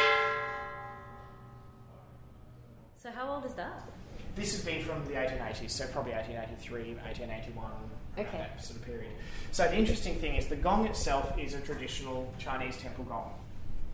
So 2.97 3.11
how 3.11 3.29
old 3.35 3.45
is 3.45 3.55
that? 3.55 3.88
This 4.35 4.53
has 4.53 4.65
been 4.65 4.83
from 4.85 5.05
the 5.05 5.12
1880s, 5.12 5.71
so 5.71 5.87
probably 5.88 6.12
1883, 6.12 6.95
1881, 6.95 7.71
Okay. 8.18 8.38
that 8.38 8.62
sort 8.62 8.81
of 8.81 8.87
period. 8.87 9.11
So 9.53 9.64
the 9.64 9.77
interesting 9.77 10.16
thing 10.16 10.37
is 10.37 10.46
the 10.46 10.57
gong 10.57 10.87
itself 10.87 11.38
is 11.38 11.55
a 11.55 11.61
traditional 11.61 12.33
Chinese 12.38 12.77
temple 12.77 13.05
gong. 13.05 13.33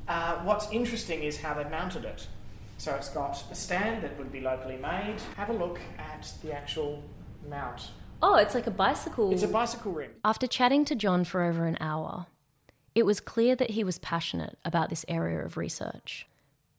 Uh, 0.06 0.36
what's 0.38 0.70
interesting 0.70 1.22
is 1.22 1.40
how 1.40 1.54
they 1.54 1.64
mounted 1.64 2.04
it. 2.04 2.26
So 2.78 2.94
it's 2.94 3.08
got 3.08 3.42
a 3.50 3.54
stand 3.54 4.02
that 4.04 4.16
would 4.18 4.32
be 4.32 4.40
locally 4.40 4.76
made. 4.76 5.16
Have 5.36 5.50
a 5.50 5.52
look 5.52 5.80
at 5.98 6.32
the 6.42 6.52
actual 6.52 7.02
mount. 7.48 7.88
Oh, 8.22 8.36
it's 8.36 8.54
like 8.54 8.66
a 8.66 8.72
bicycle. 8.72 9.32
It's 9.32 9.42
a 9.42 9.48
bicycle 9.48 9.92
rim. 9.92 10.10
After 10.24 10.46
chatting 10.46 10.84
to 10.86 10.94
John 10.94 11.24
for 11.24 11.42
over 11.42 11.66
an 11.66 11.76
hour, 11.80 12.26
it 12.94 13.04
was 13.04 13.20
clear 13.20 13.54
that 13.56 13.70
he 13.70 13.84
was 13.84 13.98
passionate 13.98 14.58
about 14.64 14.90
this 14.90 15.04
area 15.08 15.44
of 15.44 15.56
research. 15.56 16.26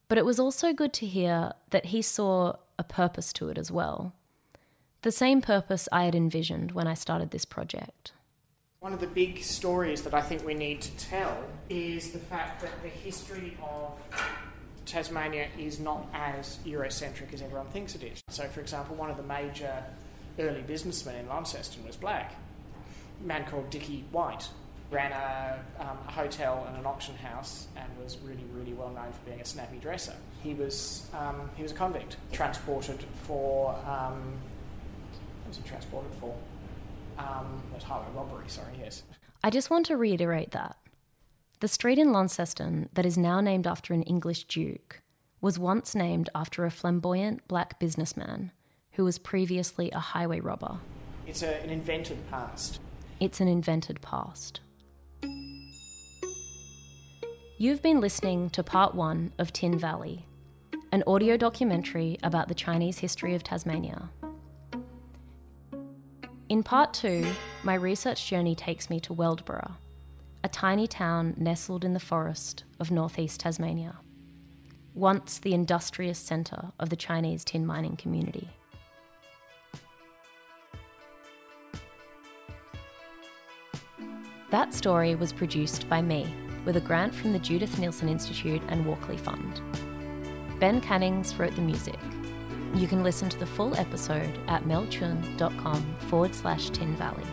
But 0.08 0.18
it 0.18 0.26
was 0.26 0.40
also 0.40 0.74
good 0.74 0.92
to 0.94 1.06
hear 1.06 1.54
that 1.70 1.88
he 1.88 2.02
saw 2.02 2.56
a 2.78 2.84
purpose 2.84 3.32
to 3.34 3.50
it 3.50 3.58
as 3.58 3.72
well. 3.72 4.14
The 5.02 5.12
same 5.14 5.42
purpose 5.42 5.88
I 5.94 6.04
had 6.04 6.14
envisioned 6.14 6.74
when 6.74 6.86
I 6.86 6.94
started 6.94 7.32
this 7.32 7.46
project. 7.46 8.12
One 8.82 8.92
of 8.92 9.00
the 9.00 9.08
big 9.08 9.42
stories 9.42 10.02
that 10.02 10.14
I 10.14 10.22
think 10.22 10.46
we 10.46 10.54
need 10.54 10.82
to 10.82 10.92
tell 10.98 11.38
is 11.70 12.12
the 12.12 12.20
fact 12.20 12.62
that 12.62 12.82
the 12.82 12.90
history 12.90 13.58
of 13.64 13.94
Tasmania 14.86 15.48
is 15.58 15.80
not 15.80 16.08
as 16.14 16.60
Eurocentric 16.66 17.34
as 17.34 17.42
everyone 17.42 17.68
thinks 17.68 17.96
it 17.96 18.04
is. 18.04 18.22
So, 18.28 18.44
for 18.48 18.60
example, 18.60 18.96
one 18.96 19.10
of 19.10 19.16
the 19.16 19.24
major 19.24 19.84
early 20.38 20.62
businessmen 20.64 21.16
in 21.16 21.30
Launceston 21.30 21.86
was 21.86 21.96
black, 21.96 22.34
a 23.22 23.28
man 23.28 23.46
called 23.46 23.70
Dickie 23.70 24.04
White. 24.12 24.50
Ran 24.92 25.12
a, 25.12 25.60
um, 25.80 26.00
a 26.08 26.12
hotel 26.12 26.66
and 26.68 26.76
an 26.76 26.88
auction 26.88 27.16
house 27.16 27.68
and 27.76 27.86
was 28.04 28.18
really, 28.24 28.44
really 28.52 28.74
well 28.74 28.90
known 28.90 29.12
for 29.12 29.20
being 29.30 29.40
a 29.40 29.46
snappy 29.46 29.78
dresser. 29.78 30.16
He 30.42 30.56
was, 30.56 31.08
um, 31.14 31.48
he 31.56 31.62
was 31.62 31.72
a 31.72 31.76
convict, 31.76 32.18
transported 32.32 33.04
for, 33.28 33.76
um, 33.86 34.34
was 35.50 35.58
he 35.58 35.64
transported 35.64 36.14
for? 36.20 36.34
Um, 37.18 37.62
highway 37.84 38.06
robbery, 38.16 38.48
sorry, 38.48 38.74
yes. 38.80 39.04
I 39.44 39.50
just 39.50 39.70
want 39.70 39.88
to 39.88 39.98
reiterate 39.98 40.52
that. 40.52 40.78
The 41.60 41.68
street 41.68 41.98
in 41.98 42.14
Launceston 42.14 42.88
that 42.94 43.06
is 43.06 43.18
now 43.18 43.42
named 43.42 43.68
after 43.68 43.94
an 43.94 44.04
English 44.04 44.46
duke 44.46 45.02
was 45.42 45.60
once 45.60 45.96
named 45.96 46.30
after 46.36 46.66
a 46.66 46.72
flamboyant 46.72 47.48
black 47.48 47.80
businessman 47.80 48.52
who 48.94 49.04
was 49.04 49.18
previously 49.18 49.90
a 49.92 50.00
highway 50.00 50.40
robber. 50.40 50.80
It's 51.26 51.42
a, 51.42 51.62
an 51.64 51.70
invented 51.70 52.30
past. 52.30 52.80
It's 53.20 53.42
an 53.42 53.48
invented 53.48 54.02
past. 54.02 54.62
You've 57.58 57.82
been 57.82 58.00
listening 58.00 58.50
to 58.52 58.64
part 58.64 58.96
one 58.96 59.34
of 59.38 59.52
Tin 59.52 59.78
Valley, 59.78 60.26
an 60.92 61.04
audio 61.08 61.36
documentary 61.36 62.18
about 62.24 62.48
the 62.48 62.56
Chinese 62.56 63.00
history 63.00 63.36
of 63.36 63.44
Tasmania. 63.44 64.10
In 66.50 66.64
part 66.64 66.96
two, 66.96 67.32
my 67.62 67.76
research 67.76 68.28
journey 68.28 68.56
takes 68.56 68.90
me 68.90 69.00
to 69.02 69.14
Weldborough, 69.14 69.74
a 70.44 70.50
tiny 70.50 70.88
town 70.88 71.36
nestled 71.38 71.86
in 71.86 71.94
the 71.94 72.00
forest 72.00 72.64
of 72.80 72.90
northeast 72.90 73.42
Tasmania, 73.42 74.00
once 74.96 75.38
the 75.38 75.54
industrious 75.54 76.18
centre 76.18 76.72
of 76.80 76.90
the 76.90 76.96
Chinese 76.96 77.46
tin 77.46 77.68
mining 77.68 77.98
community. 77.98 78.50
That 84.50 84.74
story 84.74 85.14
was 85.14 85.32
produced 85.32 85.88
by 85.88 86.02
me 86.02 86.34
with 86.66 86.78
a 86.78 86.82
grant 86.82 87.14
from 87.14 87.32
the 87.32 87.38
Judith 87.38 87.76
Neilson 87.76 88.10
Institute 88.10 88.64
and 88.70 88.88
Walkley 88.88 89.18
Fund. 89.18 89.62
Ben 90.60 90.82
Cannings 90.82 91.36
wrote 91.36 91.56
the 91.56 91.62
music. 91.62 92.00
You 92.74 92.88
can 92.88 93.04
listen 93.04 93.30
to 93.30 93.38
the 93.38 93.46
full 93.46 93.76
episode 93.76 94.40
at 94.48 94.64
melchun.com 94.64 95.96
forward 96.10 96.34
slash 96.34 96.70
Tin 96.72 96.96
Valley. 96.96 97.24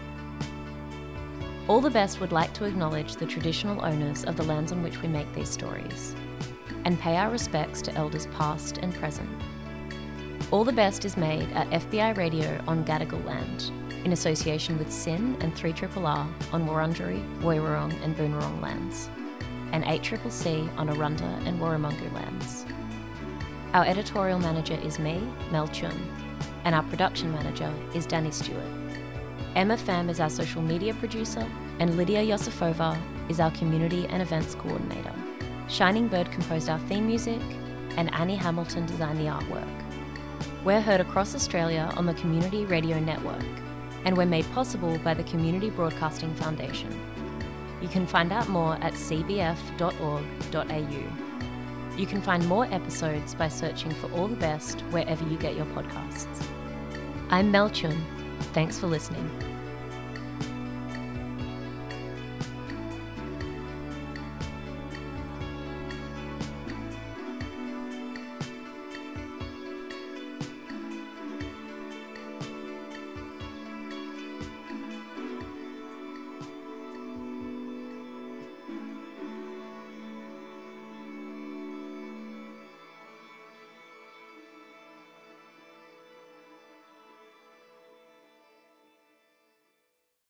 All 1.66 1.80
the 1.80 1.90
Best 1.90 2.20
would 2.20 2.30
like 2.30 2.52
to 2.54 2.64
acknowledge 2.64 3.16
the 3.16 3.26
traditional 3.26 3.84
owners 3.84 4.24
of 4.24 4.36
the 4.36 4.44
lands 4.44 4.70
on 4.70 4.82
which 4.82 5.02
we 5.02 5.08
make 5.08 5.32
these 5.34 5.48
stories 5.48 6.14
and 6.84 7.00
pay 7.00 7.16
our 7.16 7.30
respects 7.30 7.82
to 7.82 7.94
elders 7.94 8.26
past 8.38 8.78
and 8.78 8.94
present. 8.94 9.28
All 10.52 10.62
the 10.62 10.72
Best 10.72 11.04
is 11.04 11.16
made 11.16 11.50
at 11.52 11.68
FBI 11.70 12.16
Radio 12.16 12.62
on 12.68 12.84
Gadigal 12.84 13.24
land 13.24 13.72
in 14.04 14.12
association 14.12 14.78
with 14.78 14.92
SYN 14.92 15.36
and 15.40 15.52
3RRR 15.56 16.28
on 16.52 16.68
Wurundjeri, 16.68 17.40
Woiwurrung 17.40 17.92
and 18.04 18.16
Boonwurrung 18.16 18.62
lands, 18.62 19.10
and 19.72 19.82
8CCC 19.82 20.70
on 20.78 20.88
Arrernte 20.88 21.24
and 21.44 21.58
Warumungu 21.58 22.12
lands. 22.12 22.64
Our 23.74 23.84
editorial 23.84 24.38
manager 24.38 24.78
is 24.80 25.00
me, 25.00 25.20
Mel 25.50 25.66
Chun, 25.66 26.25
and 26.66 26.74
our 26.74 26.82
production 26.82 27.32
manager 27.32 27.72
is 27.94 28.04
Danny 28.04 28.32
Stewart. 28.32 28.60
Emma 29.54 29.76
Pham 29.76 30.10
is 30.10 30.18
our 30.18 30.28
social 30.28 30.60
media 30.60 30.92
producer, 30.94 31.48
and 31.78 31.96
Lydia 31.96 32.20
Yosifova 32.22 33.00
is 33.30 33.38
our 33.38 33.52
community 33.52 34.04
and 34.08 34.20
events 34.20 34.56
coordinator. 34.56 35.12
Shining 35.68 36.08
Bird 36.08 36.30
composed 36.32 36.68
our 36.68 36.80
theme 36.80 37.06
music, 37.06 37.40
and 37.96 38.12
Annie 38.12 38.34
Hamilton 38.34 38.84
designed 38.84 39.20
the 39.20 39.26
artwork. 39.26 39.64
We're 40.64 40.80
heard 40.80 41.00
across 41.00 41.36
Australia 41.36 41.88
on 41.96 42.04
the 42.04 42.14
Community 42.14 42.64
Radio 42.64 42.98
Network, 42.98 43.44
and 44.04 44.16
we're 44.16 44.26
made 44.26 44.50
possible 44.50 44.98
by 44.98 45.14
the 45.14 45.22
Community 45.22 45.70
Broadcasting 45.70 46.34
Foundation. 46.34 46.90
You 47.80 47.86
can 47.86 48.08
find 48.08 48.32
out 48.32 48.48
more 48.48 48.74
at 48.82 48.94
cbf.org.au. 48.94 50.26
You 51.96 52.06
can 52.06 52.20
find 52.20 52.46
more 52.48 52.66
episodes 52.66 53.36
by 53.36 53.48
searching 53.48 53.92
for 53.92 54.10
All 54.12 54.26
the 54.26 54.34
Best 54.34 54.80
wherever 54.90 55.24
you 55.28 55.38
get 55.38 55.54
your 55.54 55.66
podcasts. 55.66 56.55
I'm 57.28 57.50
Mel 57.50 57.68
Chun. 57.70 57.96
Thanks 58.52 58.78
for 58.78 58.86
listening. 58.86 59.55